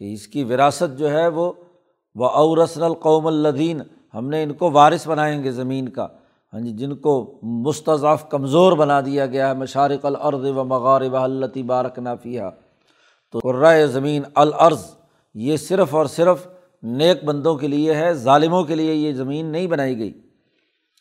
کہ 0.00 0.12
اس 0.12 0.26
کی 0.26 0.44
وراثت 0.44 0.98
جو 0.98 1.10
ہے 1.10 1.26
وہ 1.28 1.52
اورسن 2.16 2.82
القوم 2.82 3.26
الدین 3.26 3.80
ہم 4.14 4.28
نے 4.28 4.42
ان 4.42 4.52
کو 4.52 4.70
وارث 4.70 5.06
بنائیں 5.08 5.42
گے 5.44 5.50
زمین 5.50 5.88
کا 5.88 6.06
ہاں 6.52 6.60
جی 6.60 6.72
جن 6.72 6.94
کو 6.96 7.14
مستضاف 7.42 8.28
کمزور 8.30 8.72
بنا 8.72 9.00
دیا 9.00 9.26
گیا 9.26 9.48
ہے، 9.48 9.54
مشارق 9.54 10.06
العرض 10.06 10.44
و 10.46 10.64
مغارب 10.64 11.16
التی 11.16 11.62
بارک 11.62 11.98
نافیہ 11.98 12.42
تو 13.34 13.38
قرائے 13.38 13.86
زمین 13.86 14.22
العرض 14.34 14.84
یہ 15.34 15.56
صرف 15.56 15.94
اور 15.94 16.06
صرف 16.06 16.46
نیک 16.82 17.24
بندوں 17.24 17.54
کے 17.56 17.68
لیے 17.68 17.94
ہے، 17.94 18.12
ظالموں 18.14 18.62
کے 18.64 18.74
لیے 18.74 18.94
یہ 18.94 19.12
زمین 19.12 19.46
نہیں 19.46 19.66
بنائی 19.66 19.98
گئی۔ 19.98 20.12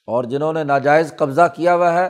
اور 0.07 0.23
جنہوں 0.23 0.53
نے 0.53 0.63
ناجائز 0.63 1.13
قبضہ 1.17 1.47
کیا 1.55 1.75
ہوا 1.75 1.93
ہے 1.93 2.07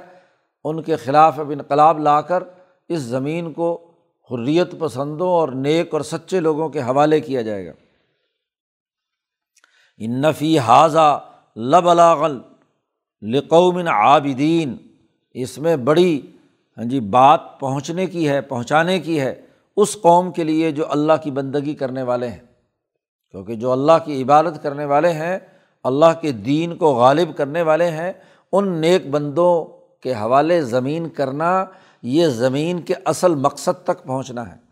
ان 0.70 0.82
کے 0.82 0.96
خلاف 0.96 1.40
اب 1.40 1.52
انقلاب 1.52 2.00
لا 2.00 2.22
کر 2.22 2.44
اس 2.88 3.00
زمین 3.00 3.54
کو 3.54 3.92
حریت 4.32 4.80
پسندوں 4.80 5.28
اور 5.28 5.50
نیک 5.50 5.94
اور 5.94 6.02
سچے 6.02 6.40
لوگوں 6.40 6.70
کے 6.70 6.82
حوالے 6.82 7.20
کیا 7.20 7.42
جائے 7.42 7.68
گا۔ 7.68 7.72
نفی 10.08 10.60
حاضہ 10.60 11.30
لب 11.56 11.90
الاغل 11.90 12.40
لقومن 13.22 13.88
عابدین، 13.88 14.78
اس 15.34 15.58
میں 15.58 15.76
بڑی 15.76 16.22
ہاں 16.78 16.86
جی 16.86 17.00
بات 17.00 17.60
پہنچنے 17.60 18.06
کی 18.06 18.30
ہے، 18.30 18.42
پہنچانے 18.42 19.00
کی 19.00 19.20
ہے 19.20 19.42
اس 19.78 19.98
قوم 20.02 20.32
کے 20.32 20.44
لیے 20.44 20.72
جو 20.72 20.92
اللہ 20.92 21.14
کی 21.24 21.32
بندگی 21.32 21.74
کرنے 21.74 22.04
والے 22.04 22.28
ہیں۔ 22.28 22.46
کیونکہ 23.32 23.56
جو 23.56 23.72
اللہ 23.72 23.92
کی 24.06 24.24
عبادت 24.24 24.64
کرنے 24.64 24.86
والے 24.86 25.12
ہیں، 25.12 25.40
اللہ 25.84 26.20
کے 26.22 26.32
دین 26.32 26.76
کو 26.76 26.96
غالب 26.96 27.38
کرنے 27.38 27.62
والے 27.62 27.90
ہیں، 27.92 28.14
ان 28.52 28.82
نیک 28.82 29.10
بندوں 29.10 29.77
کے 30.02 30.14
حوالے 30.14 30.62
زمین 30.62 31.10
کرنا 31.10 31.66
یہ 32.02 32.28
زمین 32.28 32.82
کے 32.82 32.94
اصل 33.06 33.36
مقصد 33.36 33.84
تک 33.84 34.04
پہنچنا 34.04 34.52
ہے۔ 34.52 34.68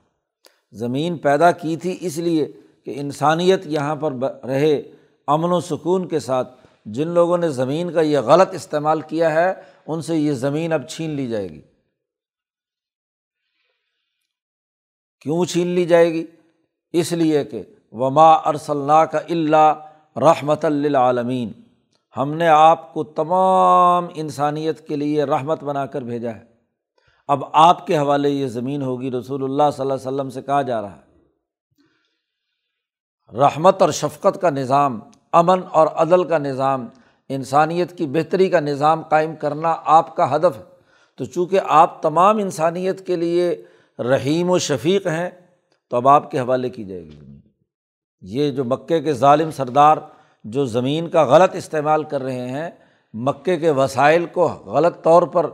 زمین 0.72 1.18
پیدا 1.18 1.52
کی 1.52 1.78
تھی 1.78 1.98
اس 2.02 2.18
لیے 2.18 2.48
کہ 2.86 2.94
انسانیت 2.96 3.62
یہاں 3.66 3.96
پر 3.96 4.14
رہے، 4.46 4.82
امن 5.28 5.52
و 5.52 5.60
سکون 5.60 6.08
کے 6.08 6.20
ساتھ۔ 6.20 6.68
جن 6.86 7.08
لوگوں 7.08 7.38
نے 7.38 7.50
زمین 7.50 7.94
کا 7.94 8.02
یہ 8.02 8.20
غلط 8.20 8.50
استعمال 8.54 9.02
کیا 9.02 9.32
ہے، 9.32 9.54
ان 9.88 10.02
سے 10.02 10.16
یہ 10.16 10.32
زمین 10.32 10.74
اب 10.74 10.90
چھین 10.90 11.10
لی 11.10 11.28
جائے 11.28 11.50
گی۔ 11.50 11.62
کیوں 15.22 15.46
چھین 15.46 15.68
لی 15.68 15.86
جائے 15.86 16.14
گی؟ 16.14 16.26
اس 16.94 17.12
لیے 17.12 17.44
کہ 17.44 17.64
وما 17.92 18.32
ارسلّہ 18.34 19.06
کا 19.06 19.18
اللہ 19.18 19.90
رحمت 20.16 20.66
للعالمین 20.66 21.52
ہم 22.18 22.34
نے 22.34 22.48
آپ 22.48 22.94
کو 22.94 23.04
تمام 23.04 24.08
انسانیت 24.16 24.88
کے 24.88 24.96
لیے 24.96 25.24
رحمت 25.24 25.64
بنا 25.64 25.86
کر 25.86 26.02
بھیجا 26.02 26.32
ہے۔ 26.32 26.44
اب 27.28 27.44
آپ 27.54 27.88
کے 27.88 27.98
حوالے 27.98 28.30
یہ 28.30 28.48
زمین 28.48 28.82
ہوگی، 28.82 29.12
رسول 29.12 29.44
اللہ 29.44 29.64
صلی 29.74 29.82
اللہ 29.82 29.94
علیہ 29.94 30.08
وسلم 30.08 30.30
سے 30.30 30.42
کہا 30.42 30.62
جا 30.62 30.82
رہا 30.82 30.96
ہے۔ 30.96 31.06
رحمت 33.38 33.82
اور 33.82 33.92
شفقت 33.92 34.42
کا 34.42 34.50
نظام، 34.50 35.00
امن 35.32 35.60
اور 35.72 35.88
عدل 35.88 36.24
کا 36.24 36.38
نظام، 36.38 36.88
انسانیت 37.30 37.98
کی 37.98 38.06
بہتری 38.06 38.50
کا 38.50 38.60
نظام 38.60 39.02
قائم 39.02 39.36
کرنا 39.36 39.76
آپ 39.86 40.16
کا 40.16 40.36
ہدف 40.36 40.58
ہے۔ 40.58 40.64
تو 41.18 41.26
چونکہ 41.26 41.60
آپ 41.68 42.02
تمام 42.02 42.38
انسانیت 42.38 43.08
کے 43.08 43.16
لیے 43.16 43.66
رحیم 44.00 44.50
و 44.50 44.58
شفیق 44.58 45.08
ہیں، 45.08 45.30
تو 45.90 45.98
اب 45.98 46.08
آپ 46.08 46.32
کے 46.32 46.40
حوالے 46.40 46.70
کی 46.70 46.84
جائے 46.84 47.04
گی 47.04 47.10
زمین۔ 47.10 47.40
یہ 48.22 48.52
جو 48.52 48.64
مکے 48.64 49.02
کے 49.02 49.14
ظالم 49.14 49.52
سردار 49.52 49.98
جو 50.46 50.66
زمین 50.66 51.10
کا 51.10 51.24
غلط 51.24 51.56
استعمال 51.56 52.04
کر 52.04 52.24
رہے 52.24 52.50
ہیں، 52.50 52.70
مکے 53.14 53.58
کے 53.58 53.72
وسائل 53.72 54.26
کو 54.26 54.48
غلط 54.66 55.04
طور 55.04 55.24
پر 55.24 55.50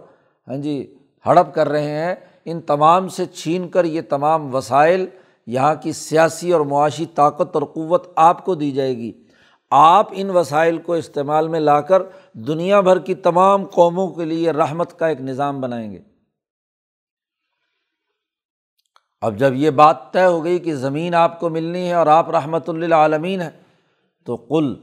ہاں 0.47 0.57
جی 0.57 0.95
ہڑپ 1.25 1.53
کر 1.55 1.69
رہے 1.69 2.05
ہیں، 2.05 2.15
ان 2.45 2.61
تمام 2.61 3.07
سے 3.07 3.25
چھین 3.25 3.69
کر 3.69 3.85
یہ 3.85 4.01
تمام 4.09 4.55
وسائل 4.55 5.05
یہاں 5.47 5.75
کی 5.75 5.91
سیاسی 5.91 6.51
اور 6.51 6.61
معاشی 6.61 7.05
طاقت 7.05 7.55
اور 7.55 7.63
قوت 7.63 8.07
آپ 8.15 8.45
کو 8.45 8.55
دی 8.55 8.71
جائے 8.71 8.97
گی۔ 8.97 9.11
آپ 9.71 10.07
ان 10.11 10.29
وسائل 10.29 10.77
کو 10.77 10.93
استعمال 10.93 11.47
میں 11.47 11.59
لا 11.59 11.81
کر 11.81 12.01
دنیا 12.33 12.81
بھر 12.81 12.99
کی 12.99 13.15
تمام 13.15 13.65
قوموں 13.65 14.07
کے 14.07 14.25
لیے 14.25 14.51
رحمت 14.51 14.99
کا 14.99 15.07
ایک 15.07 15.21
نظام 15.21 15.61
بنائیں 15.61 15.91
گے۔ 15.91 15.99
اب 19.21 19.37
جب 19.37 19.53
یہ 19.55 19.69
بات 19.69 20.13
طے 20.13 20.25
ہو 20.25 20.43
گئی 20.43 20.59
کہ 20.59 20.75
زمین 20.75 21.15
آپ 21.15 21.39
کو 21.39 21.49
ملنی 21.49 21.87
ہے 21.87 21.93
اور 21.93 22.07
آپ 22.07 22.29
رحمۃ 22.29 22.67
اللہ 22.67 22.95
عالمین 22.95 23.41
ہیں 23.41 23.49
تو 24.25 24.37
کل 24.37 24.75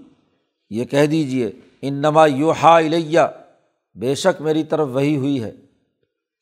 یہ 0.71 0.85
کہہ 0.85 1.07
دیجیے 1.07 1.51
ان 1.83 1.95
نما 1.95 2.27
یوہا 2.27 2.77
الیہ، 2.77 3.21
بے 3.95 4.15
شک 4.15 4.41
میری 4.41 4.65
طرف 4.65 4.89
وہی 4.93 5.17
ہوئی 5.17 5.43
ہے 5.43 5.53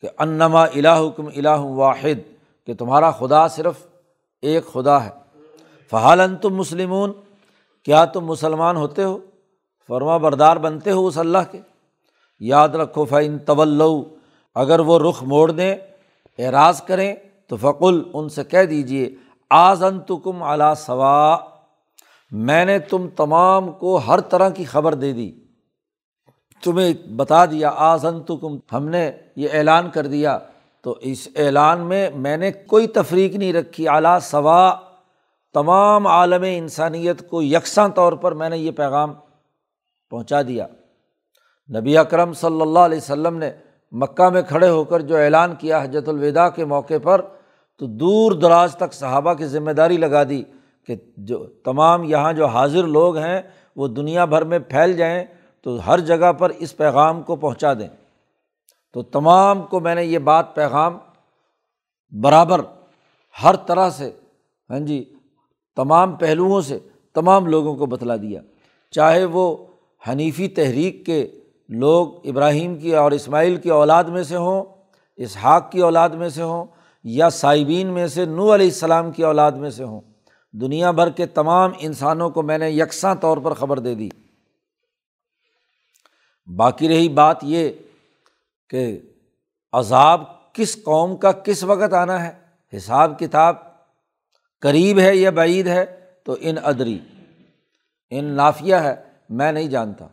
کہ 0.00 0.08
انما 0.18 0.62
الہکم 0.62 1.26
الہ 1.26 1.58
واحد، 1.58 2.18
کہ 2.66 2.74
تمہارا 2.74 3.10
خدا 3.10 3.48
صرف 3.48 3.86
ایک 4.42 4.66
خدا 4.72 5.04
ہے۔ 5.04 5.10
فہالن 5.90 6.36
تم 6.36 6.54
مسلمون، 6.54 7.12
کیا 7.84 8.04
تم 8.04 8.24
مسلمان 8.24 8.76
ہوتے 8.76 9.04
ہو؟ 9.04 9.18
فرما 9.88 10.16
بردار 10.16 10.56
بنتے 10.56 10.90
ہو 10.90 11.06
اس 11.06 11.18
اللہ 11.18 11.38
کے۔ 11.50 11.60
یاد 12.40 12.68
رکھو 12.68 13.04
فعین 13.04 13.38
طول 13.38 13.82
اگر 14.54 14.80
وہ 14.80 14.98
رخ 14.98 15.22
موڑ 15.22 15.50
دیں، 15.50 15.74
اعراض 16.38 16.82
کریں، 16.82 17.14
تو 17.46 17.56
فقل 17.56 18.02
ان 18.12 18.28
سے 18.28 18.44
کہہ 18.44 18.64
دیجیے 18.64 19.14
آزن 19.50 20.00
تو 20.00 20.16
کم 20.16 20.42
اعلیٰ 20.42 20.74
ثوا 20.74 21.36
میں 22.30 22.64
نے 22.64 22.78
تم 22.78 23.08
تمام 23.16 23.72
کو 23.72 23.96
ہر 23.96 24.20
طرح 24.20 24.48
کی 24.48 24.64
خبر 24.64 24.94
دے 24.94 25.12
دی۔ 25.12 25.32
تمہیں 26.64 27.08
بتا 27.08 27.44
دیا 27.44 27.70
آزن 27.76 28.22
تو 28.22 28.36
کم 28.36 28.58
ہم 28.72 28.88
نے 28.88 29.10
یہ 29.36 29.48
اعلان 29.52 29.90
کر 29.90 30.06
دیا۔ 30.06 30.38
تو 30.82 30.96
اس 31.00 31.28
اعلان 31.36 31.80
میں 31.80 32.10
میں 32.16 32.36
نے 32.36 32.52
کوئی 32.52 32.86
تفریق 32.86 33.34
نہیں 33.34 33.52
رکھی۔ 33.52 33.88
اعلیٰ 33.88 34.20
ثوا 34.20 34.74
تمام 35.54 36.06
عالم 36.06 36.44
انسانیت 36.56 37.30
کو 37.30 37.42
یکساں 37.42 37.88
طور 37.88 38.12
پر 38.12 38.32
میں 38.32 38.48
نے 38.48 38.58
یہ 38.58 38.70
پیغام 38.70 39.12
پہنچا 40.10 40.42
دیا۔ 40.42 40.66
نبی 41.76 41.96
اکرم 41.96 42.32
صلی 42.32 42.60
اللہ 42.60 42.78
علیہ 42.78 42.98
وسلم 42.98 43.36
نے 43.36 43.50
مکہ 43.92 44.28
میں 44.28 44.42
کھڑے 44.42 44.68
ہو 44.68 44.84
کر 44.84 45.00
جو 45.00 45.16
اعلان 45.16 45.54
کیا 45.54 45.82
حجت 45.82 46.08
الوداع 46.08 46.48
کے 46.48 46.64
موقع 46.64 46.94
پر، 47.02 47.20
تو 47.78 47.86
دور 47.86 48.32
دراز 48.32 48.76
تک 48.76 48.92
صحابہ 48.92 49.34
کی 49.34 49.46
ذمہ 49.46 49.70
داری 49.70 49.96
لگا 49.96 50.24
دی۔ 50.24 50.42
کہ 50.86 50.96
جو 51.16 51.46
تمام 51.46 52.04
یہاں 52.04 52.32
جو 52.32 52.46
حاضر 52.46 52.86
لوگ 52.86 53.16
ہیں 53.16 53.42
وہ 53.76 53.88
دنیا 53.88 54.24
بھر 54.24 54.44
میں 54.44 54.58
پھیل 54.58 54.96
جائیں 54.96 55.24
تو 55.62 55.86
ہر 55.86 56.00
جگہ 56.00 56.32
پر 56.32 56.50
اس 56.50 56.76
پیغام 56.76 57.22
کو 57.22 57.36
پہنچا 57.36 57.74
دیں۔ 57.74 57.88
تو 58.92 59.02
تمام 59.02 59.62
کو 59.62 59.80
میں 59.80 59.94
نے 59.94 60.04
یہ 60.04 60.18
بات 60.18 60.54
پیغام 60.54 60.98
برابر 62.20 62.60
ہر 63.42 63.56
طرح 63.56 63.90
سے 63.90 64.10
ہاں 64.70 64.80
جی 64.80 65.14
تمام 65.76 66.12
پہلوؤں 66.12 66.60
سے 66.60 66.78
تمام 67.14 67.46
لوگوں 67.46 67.76
کو 67.76 67.86
بتلا 67.86 68.16
دیا۔ 68.16 68.40
چاہے 68.90 69.24
وہ 69.24 69.56
حنیفی 70.08 70.48
تحریک 70.48 71.06
کے 71.06 71.28
لوگ 71.68 72.08
ابراہیم 72.24 72.76
کی 72.76 72.96
اور 72.96 73.12
اسماعیل 73.12 73.56
کی 73.56 73.70
اولاد 73.70 74.04
میں 74.04 74.22
سے 74.22 74.36
ہوں، 74.36 74.64
اسحاق 75.16 75.72
کی 75.72 75.80
اولاد 75.80 76.08
میں 76.08 76.28
سے 76.28 76.42
ہوں، 76.42 76.64
یا 77.04 77.28
صائبین 77.28 77.86
میں 77.86 78.06
سے 78.06 78.24
نو 78.24 78.54
علیہ 78.54 78.66
السلام 78.66 79.10
کی 79.10 79.22
اولاد 79.22 79.52
میں 79.52 79.70
سے 79.70 79.84
ہوں۔ 79.84 80.00
دنیا 80.60 80.90
بھر 80.90 81.10
کے 81.10 81.26
تمام 81.26 81.70
انسانوں 81.78 82.30
کو 82.30 82.42
میں 82.42 82.58
نے 82.58 82.70
یکساں 82.70 83.14
طور 83.14 83.36
پر 83.36 83.54
خبر 83.54 83.78
دے 83.78 83.94
دی۔ 83.94 84.08
باقی 86.56 86.88
رہی 86.88 87.08
بات 87.08 87.36
یہ 87.42 87.70
کہ 88.70 88.98
عذاب 89.72 90.52
کس 90.52 90.84
قوم 90.84 91.16
کا 91.16 91.32
کس 91.32 91.64
وقت 91.64 91.92
آنا 91.92 92.28
ہے؟ 92.28 92.38
حساب 92.76 93.18
کتاب 93.18 93.56
قریب 94.60 94.98
ہے 94.98 95.16
یا 95.16 95.30
بعید 95.30 95.66
ہے؟ 95.66 96.10
تو 96.24 96.36
ان 96.40 96.56
ادری، 96.62 96.98
ان 98.10 98.24
نافیہ 98.24 98.74
ہے، 98.74 98.94
میں 99.30 99.52
نہیں 99.52 99.68
جانتا۔ 99.68 100.06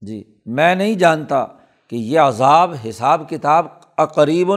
جی 0.00 0.24
میں 0.46 0.74
نہیں 0.74 0.94
جانتا 0.94 1.46
کہ 1.90 1.96
یہ 1.96 2.20
عذاب 2.20 2.74
حساب 2.88 3.28
کتاب 3.28 3.66
اقریب 3.96 4.52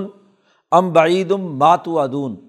ام 0.71 0.93
بعید 0.93 1.31
مات 1.31 1.87
و 1.87 1.99
ادون 1.99 2.48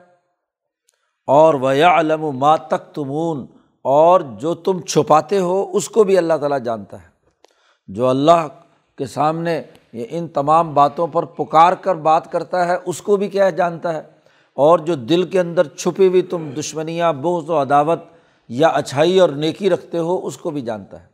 یعلم 1.27 1.63
و 1.63 1.73
یا 1.73 1.99
علم 1.99 2.23
اور 2.23 2.33
علم 2.33 2.39
ما 2.39 2.55
تک 2.55 2.95
تمون 2.95 3.45
اور 3.81 4.21
جو 4.21 4.53
تم 4.55 4.81
چھپاتے 4.81 5.39
ہو 5.39 5.69
اس 5.73 5.89
کو 5.89 6.03
بھی 6.03 6.17
اللہ 6.17 6.33
تعالیٰ 6.33 6.59
جانتا 6.59 7.01
ہے۔ 7.01 7.07
جو 7.87 8.07
اللہ 8.07 8.47
کے 8.97 9.05
سامنے 9.05 9.61
یہ 9.93 10.05
ان 10.09 10.27
تمام 10.27 10.73
باتوں 10.73 11.07
پر 11.07 11.25
پکار 11.25 11.73
کر 11.73 11.95
بات 11.95 12.31
کرتا 12.31 12.67
ہے، 12.67 12.77
اس 12.85 13.01
کو 13.01 13.17
بھی 13.17 13.27
کیا 13.27 13.49
جانتا 13.49 13.93
ہے۔ 13.93 14.01
اور 14.55 14.79
جو 14.79 14.95
دل 14.95 15.23
کے 15.23 15.39
اندر 15.39 15.67
چھپی 15.67 16.07
ہوئی 16.07 16.21
تم 16.21 16.49
دشمنیاں 16.57 17.13
بوز 17.13 17.49
و 17.49 17.61
عداوت 17.61 17.99
یا 18.49 18.67
اچھائی 18.67 19.19
اور 19.19 19.29
نیکی 19.29 19.69
رکھتے 19.69 19.97
ہو، 19.97 20.27
اس 20.27 20.37
کو 20.37 20.49
بھی 20.49 20.61
جانتا 20.61 21.03
ہے۔ 21.03 21.11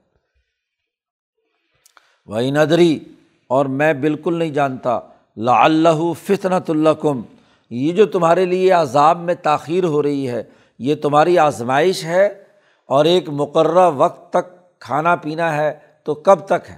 وہ 2.25 2.39
ندری 2.39 2.99
اور 3.47 3.65
میں 3.65 3.93
بالکل 3.93 4.33
نہیں 4.33 4.49
جانتا 4.49 4.99
لا 5.37 5.65
اللہ 5.65 6.13
فطنۃ 6.23 6.69
اللہ 6.69 6.89
کم 6.89 7.21
یہ 7.69 7.93
جو 7.93 8.05
تمہارے 8.05 8.45
لیے 8.45 8.71
عذاب 8.71 9.19
میں 9.19 9.33
تاخیر 9.33 9.83
ہو 9.83 10.03
رہی 10.03 10.29
ہے، 10.29 10.43
یہ 10.79 10.95
تمہاری 10.95 11.37
آزمائش 11.37 12.05
ہے 12.05 12.43
اور 12.85 13.05
ایک 13.05 13.29
مقررہ 13.29 13.89
وقت 13.89 14.29
تک 14.29 14.79
کھانا 14.79 15.15
پینا 15.15 15.57
ہے 15.57 15.79
تو 16.03 16.13
کب 16.13 16.39
تک 16.45 16.69
ہے؟ 16.69 16.75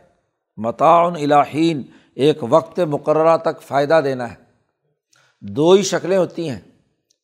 متعن 0.58 1.14
الہین 1.16 1.82
ایک 2.16 2.38
وقت 2.42 2.80
مقررہ 2.80 3.38
تک 3.38 3.62
فائدہ 3.62 4.02
دینا 4.04 4.30
ہے۔ 4.30 4.36
دو 5.42 5.72
ہی 5.72 5.82
شکلیں 5.82 6.18
ہوتی 6.18 6.50
ہیں، 6.50 6.60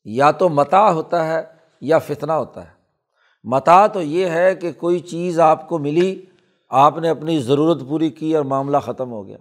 یا 0.06 0.32
تو 0.32 0.50
متا 0.50 0.92
ہوتا 0.92 1.28
ہے 1.28 1.44
یا 1.82 2.00
فتنہ 2.00 2.32
ہوتا 2.32 2.62
ہے۔ 2.62 2.76
متا 3.44 3.88
تو 3.88 4.02
یہ 4.02 4.26
ہے 4.26 4.56
کہ 4.56 4.72
کوئی 4.72 5.00
چیز 5.00 5.40
آپ 5.40 5.70
کو 5.70 5.78
ملی، 5.78 6.22
آپ 6.70 6.98
نے 6.98 7.10
اپنی 7.10 7.40
ضرورت 7.40 7.80
پوری 7.90 8.10
کی 8.10 8.36
اور 8.36 8.44
معاملہ 8.44 8.78
ختم 8.78 9.12
ہو 9.12 9.28
گیا۔ 9.28 9.38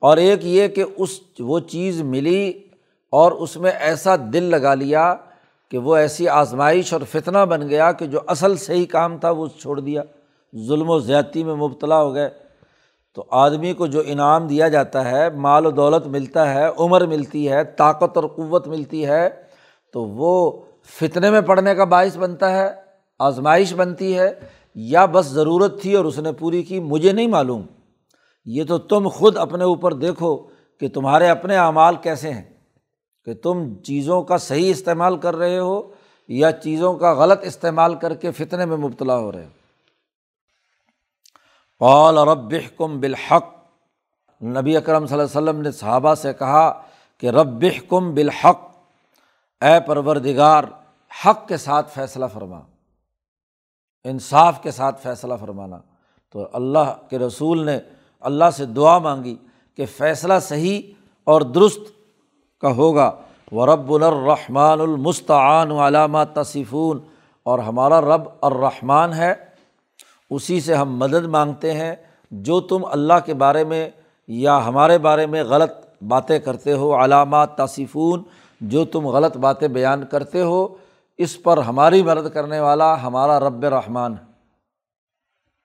اور 0.00 0.16
ایک 0.16 0.38
یہ 0.42 0.68
کہ 0.68 0.84
اس، 0.96 1.20
وہ 1.38 1.60
چیز 1.60 2.02
ملی 2.02 2.67
اور 3.10 3.32
اس 3.32 3.56
میں 3.56 3.70
ایسا 3.70 4.16
دل 4.32 4.42
لگا 4.42 4.74
لیا 4.74 5.14
کہ 5.70 5.78
وہ 5.78 5.96
ایسی 5.96 6.28
آزمائش 6.28 6.92
اور 6.92 7.02
فتنہ 7.12 7.38
بن 7.38 7.68
گیا 7.68 7.92
کہ 7.92 8.06
جو 8.06 8.20
اصل 8.26 8.56
صحیح 8.56 8.86
کام 8.86 9.18
تھا 9.18 9.30
وہ 9.30 9.46
چھوڑ 9.60 9.80
دیا، 9.80 10.02
ظلم 10.68 10.90
و 10.90 10.98
زیادتی 10.98 11.44
میں 11.44 11.54
مبتلا 11.54 12.02
ہو 12.02 12.14
گئے۔ 12.14 12.28
تو 13.14 13.24
آدمی 13.30 13.72
کو 13.72 13.86
جو 13.86 14.02
انعام 14.06 14.46
دیا 14.46 14.68
جاتا 14.68 15.10
ہے، 15.10 15.30
مال 15.30 15.66
و 15.66 15.70
دولت 15.70 16.06
ملتا 16.06 16.54
ہے، 16.54 16.66
عمر 16.78 17.06
ملتی 17.06 17.50
ہے، 17.50 17.64
طاقت 17.64 18.16
اور 18.16 18.24
قوت 18.24 18.68
ملتی 18.68 19.06
ہے، 19.06 19.28
تو 19.92 20.04
وہ 20.04 20.62
فتنے 20.84 21.30
میں 21.30 21.40
پڑھنے 21.40 21.74
کا 21.74 21.84
باعث 21.84 22.16
بنتا 22.16 22.52
ہے، 22.52 22.68
آزمائش 23.18 23.74
بنتی 23.74 24.18
ہے، 24.18 24.30
یا 24.74 25.04
بس 25.04 25.26
ضرورت 25.26 25.82
تھی 25.82 25.94
اور 25.94 26.04
اس 26.04 26.18
نے 26.18 26.32
پوری 26.32 26.62
کی، 26.62 26.80
مجھے 26.80 27.12
نہیں 27.12 27.26
معلوم۔ 27.26 27.62
یہ 28.46 28.64
تو 28.64 28.78
تم 28.78 29.08
خود 29.08 29.36
اپنے 29.36 29.64
اوپر 29.64 29.92
دیکھو 29.92 30.36
کہ 30.80 30.88
تمہارے 30.88 31.28
اپنے 31.28 31.56
اعمال 31.56 31.96
کیسے 31.96 32.30
ہیں۔ 32.30 32.57
کہ 33.28 33.34
تم 33.34 33.74
چیزوں 33.74 34.22
کا 34.22 34.38
صحیح 34.38 34.70
استعمال 34.70 35.16
کر 35.16 35.36
رہے 35.36 35.58
ہو 35.58 35.94
یا 36.28 36.52
چیزوں 36.52 36.94
کا 36.94 37.12
غلط 37.12 37.38
استعمال 37.42 37.94
کر 37.94 38.14
کے 38.14 38.30
فتنے 38.30 38.66
میں 38.66 38.76
مبتلا 38.76 39.16
ہو 39.16 39.32
رہے 39.32 39.44
ہو۔ 39.44 39.48
قال 41.78 42.18
رب 42.18 42.54
کم 42.76 43.00
بالحق۔ 43.00 43.44
نبی 44.42 44.76
اکرم 44.76 45.06
صلی 45.06 45.18
اللہ 45.18 45.38
علیہ 45.38 45.50
وسلم 45.50 45.62
نے 45.62 45.70
صحابہ 45.70 46.14
سے 46.14 46.32
کہا 46.32 46.82
کہ 47.18 47.26
رب 47.26 47.64
کم 47.88 48.14
بالحق۔ 48.14 48.60
اے 49.60 49.80
پروردگار، 49.86 50.64
حق 51.26 51.48
کے 51.48 51.56
ساتھ 51.56 51.90
فیصلہ 51.94 52.26
فرما۔ 52.32 52.60
انصاف 54.04 54.62
کے 54.62 54.70
ساتھ 54.70 55.02
فیصلہ 55.02 55.34
فرمانا۔ 55.40 55.78
تو 56.32 56.48
اللہ 56.52 56.96
کے 57.10 57.18
رسول 57.18 57.66
نے 57.66 57.78
اللہ 58.20 58.50
سے 58.52 58.66
دعا 58.66 58.98
مانگی 58.98 59.36
کہ 59.76 59.86
فیصلہ 59.86 60.34
صحیح 60.42 60.82
اور 61.24 61.40
درست 61.40 61.97
کا 62.60 62.70
ہوگا۔ 62.70 63.12
ورب 63.52 63.92
الرحمٰن 63.92 64.80
المستعان 64.80 65.72
علامہ 65.72 66.18
تصفون۔ 66.34 66.98
اور 67.42 67.58
ہمارا 67.58 68.00
رب 68.00 68.22
الرحمٰن 68.42 69.12
ہے، 69.12 69.34
اسی 70.30 70.60
سے 70.60 70.74
ہم 70.74 70.96
مدد 70.96 71.26
مانگتے 71.26 71.72
ہیں۔ 71.72 71.94
جو 72.30 72.60
تم 72.60 72.84
اللہ 72.84 73.12
کے 73.26 73.34
بارے 73.34 73.64
میں 73.64 73.90
یا 74.28 74.66
ہمارے 74.66 74.98
بارے 74.98 75.26
میں 75.26 75.44
غلط 75.44 75.72
باتیں 76.08 76.38
کرتے 76.38 76.72
ہو 76.72 77.04
علامات 77.04 77.56
تصفون، 77.56 78.22
جو 78.60 78.84
تم 78.84 79.06
غلط 79.06 79.36
باتیں 79.36 79.68
بیان 79.68 80.06
کرتے 80.06 80.42
ہو، 80.42 80.68
اس 81.18 81.42
پر 81.42 81.58
ہماری 81.58 82.02
مدد 82.02 82.34
کرنے 82.34 82.60
والا 82.60 83.02
ہمارا 83.02 83.40
رب 83.40 83.64
رحمان 83.64 84.12
ہے۔ 84.12 84.24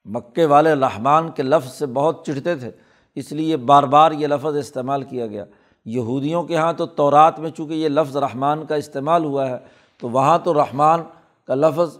مکے 0.05 0.45
والے 0.45 0.73
رحمان 0.73 1.31
کے 1.31 1.43
لفظ 1.43 1.71
سے 1.71 1.85
بہت 1.85 2.25
چڑھتے 2.25 2.55
تھے، 2.55 2.71
اس 3.15 3.31
لیے 3.31 3.57
بار 3.57 3.83
بار 3.83 4.11
یہ 4.11 4.27
لفظ 4.27 4.57
استعمال 4.57 5.03
کیا 5.03 5.27
گیا۔ 5.27 5.45
یہودیوں 5.85 6.43
کے 6.43 6.53
یہاں 6.53 6.73
تو 6.73 6.85
تورات 6.85 7.39
میں 7.39 7.49
چونکہ 7.49 7.73
یہ 7.73 7.89
لفظ 7.89 8.17
رحمان 8.17 8.65
کا 8.65 8.75
استعمال 8.75 9.25
ہوا 9.25 9.49
ہے، 9.49 9.57
تو 9.97 10.09
وہاں 10.09 10.39
تو 10.39 10.53
رحمان 10.53 10.99
کا 11.47 11.55
لفظ 11.55 11.97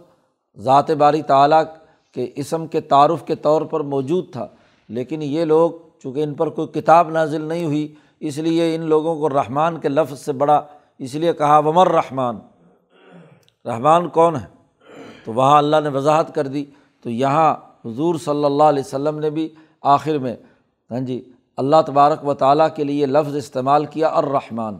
ذات 0.56 0.90
باری 0.90 1.22
تعلیٰ 1.22 1.62
کے 2.12 2.30
اسم 2.36 2.66
کے 2.66 2.80
تعارف 2.80 3.24
کے 3.24 3.34
طور 3.34 3.62
پر 3.62 3.80
موجود 3.80 4.32
تھا۔ 4.32 4.46
لیکن 4.88 5.22
یہ 5.22 5.44
لوگ 5.44 5.70
چونکہ 6.02 6.22
ان 6.22 6.34
پر 6.34 6.48
کوئی 6.48 6.80
کتاب 6.80 7.10
نازل 7.10 7.42
نہیں 7.42 7.64
ہوئی، 7.64 7.94
اس 8.20 8.38
لیے 8.38 8.74
ان 8.74 8.80
لوگوں 8.80 9.16
کو 9.16 9.28
رحمان 9.28 9.80
کے 9.80 9.88
لفظ 9.88 10.20
سے 10.20 10.32
بڑا 10.32 10.62
اس 10.98 11.14
لیے 11.14 11.32
کہا، 11.32 11.58
ومر 11.58 11.88
رحمان؟ 11.88 12.38
رحمان 13.64 14.08
کون 14.08 14.36
ہے؟ 14.36 14.46
تو 15.24 15.32
وہاں 15.32 15.58
اللہ 15.58 15.76
نے 15.82 15.88
وضاحت 15.88 16.34
کر 16.34 16.46
دی۔ 16.46 16.64
تو 17.02 17.10
یہاں 17.10 17.54
حضور 17.84 18.14
صلی 18.14 18.44
اللہ 18.44 18.62
علیہ 18.62 18.82
وسلم 18.86 19.18
نے 19.18 19.30
بھی 19.30 19.48
آخر 19.82 20.18
میں 20.18 20.36
ہاں 20.90 21.00
جی 21.00 21.30
اللہ 21.58 21.82
تبارک 21.86 22.26
و 22.26 22.34
تعالیٰ 22.34 22.68
کے 22.76 22.84
لیے 22.84 23.06
لفظ 23.06 23.36
استعمال 23.36 23.84
کیا 23.86 24.08
الرحمٰن، 24.14 24.76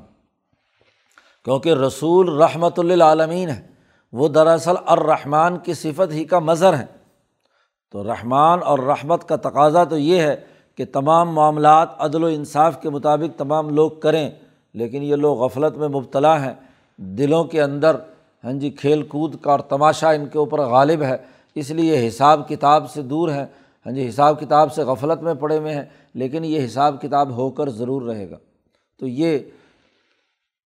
کیونکہ 1.47 1.75
رسول 1.77 2.29
رحمۃ 2.39 2.79
للعالمین 2.79 3.49
ہے، 3.49 3.61
وہ 4.13 4.29
دراصل 4.29 4.75
الرحمٰن 4.87 5.57
کی 5.59 5.75
صفت 5.75 6.13
ہی 6.13 6.25
کا 6.25 6.39
مظہر 6.41 6.79
ہے 6.79 6.87
تو 7.95 8.05
رحمان 8.05 8.63
اور 8.63 8.79
رحمت 8.79 9.29
کا 9.29 9.37
تقاضا 9.43 9.85
تو 9.85 9.99
یہ 9.99 10.21
ہے 10.21 10.35
کہ 10.79 10.85
تمام 10.93 11.35
معاملات 11.35 11.89
عدل 11.99 12.25
و 12.25 12.27
انصاف 12.27 12.81
کے 12.83 12.91
مطابق 12.91 13.39
تمام 13.39 13.69
لوگ 13.71 13.91
کریں، 14.03 14.29
لیکن 14.75 15.03
یہ 15.03 15.17
لوگ 15.17 15.39
غفلت 15.39 15.77
میں 15.77 15.89
مبتلا 15.89 16.35
ہیں، 16.45 16.53
دلوں 16.99 17.45
کے 17.45 17.63
اندر 17.63 17.97
ہاں 18.45 18.53
جی 18.53 18.71
کھیل 18.71 19.03
کود 19.03 19.35
کا 19.43 19.51
اور 19.51 19.61
تماشا 19.69 20.11
ان 20.11 20.27
کے 20.29 20.39
اوپر 20.39 20.61
غالب 20.69 21.03
ہے، 21.03 21.17
اس 21.57 21.71
لیے 21.71 22.07
حساب 22.07 22.49
کتاب 22.49 22.91
سے 22.91 23.03
دور 23.05 23.29
ہیں۔ 23.29 23.47
ہاں 23.87 23.93
جی 23.93 24.09
حساب 24.09 24.41
کتاب 24.41 24.73
سے 24.75 24.83
غفلت 24.83 25.23
میں 25.23 25.35
پڑے 25.35 25.59
ہوئے 25.59 25.75
ہیں، 25.75 25.85
لیکن 26.15 26.45
یہ 26.45 26.65
حساب 26.65 27.01
کتاب 27.03 27.31
ہو 27.31 27.51
کر 27.51 27.69
ضرور 27.69 28.03
رہے 28.03 28.31
گا۔ 28.31 28.37
تو 29.01 29.07
یہ 29.07 29.39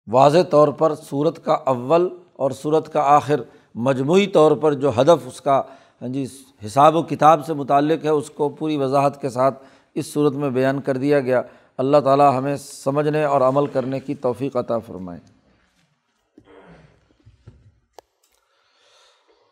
واضح 0.08 0.43
طور 0.49 0.67
پر 0.67 0.95
صورت 0.95 1.43
کا 1.45 1.54
اول 1.54 2.08
اور 2.34 2.52
صورت 2.52 2.93
کا 2.93 3.02
آخر 3.02 3.41
مجموعی 3.76 4.28
طور 4.28 4.52
پر 4.52 4.73
جو 4.73 4.91
ہدف 5.02 5.28
اس 5.28 5.41
کا 5.41 5.62
ہاں 6.02 6.10
جی 6.10 6.26
حساب 6.65 6.95
و 6.95 7.02
کتاب 7.04 7.45
سے 7.45 7.54
متعلق 7.54 8.04
ہے، 8.04 8.10
اس 8.10 8.30
کو 8.30 8.49
پوری 8.49 8.78
وضاحت 8.78 9.21
کے 9.21 9.30
ساتھ 9.30 9.63
اس 9.95 10.13
صورت 10.13 10.34
میں 10.34 10.49
بیان 10.49 10.82
کر 10.82 10.97
دیا 10.97 11.19
گیا۔ 11.19 11.41
اللہ 11.78 11.97
تعالیٰ 11.97 12.38
ہمیں 12.38 12.56
سمجھنے 12.56 13.23
اور 13.23 13.41
عمل 13.41 13.67
کرنے 13.67 13.99
کی 13.99 14.15
توفیق 14.15 14.56
عطا 14.56 14.80
فرمائے۔ 14.80 15.19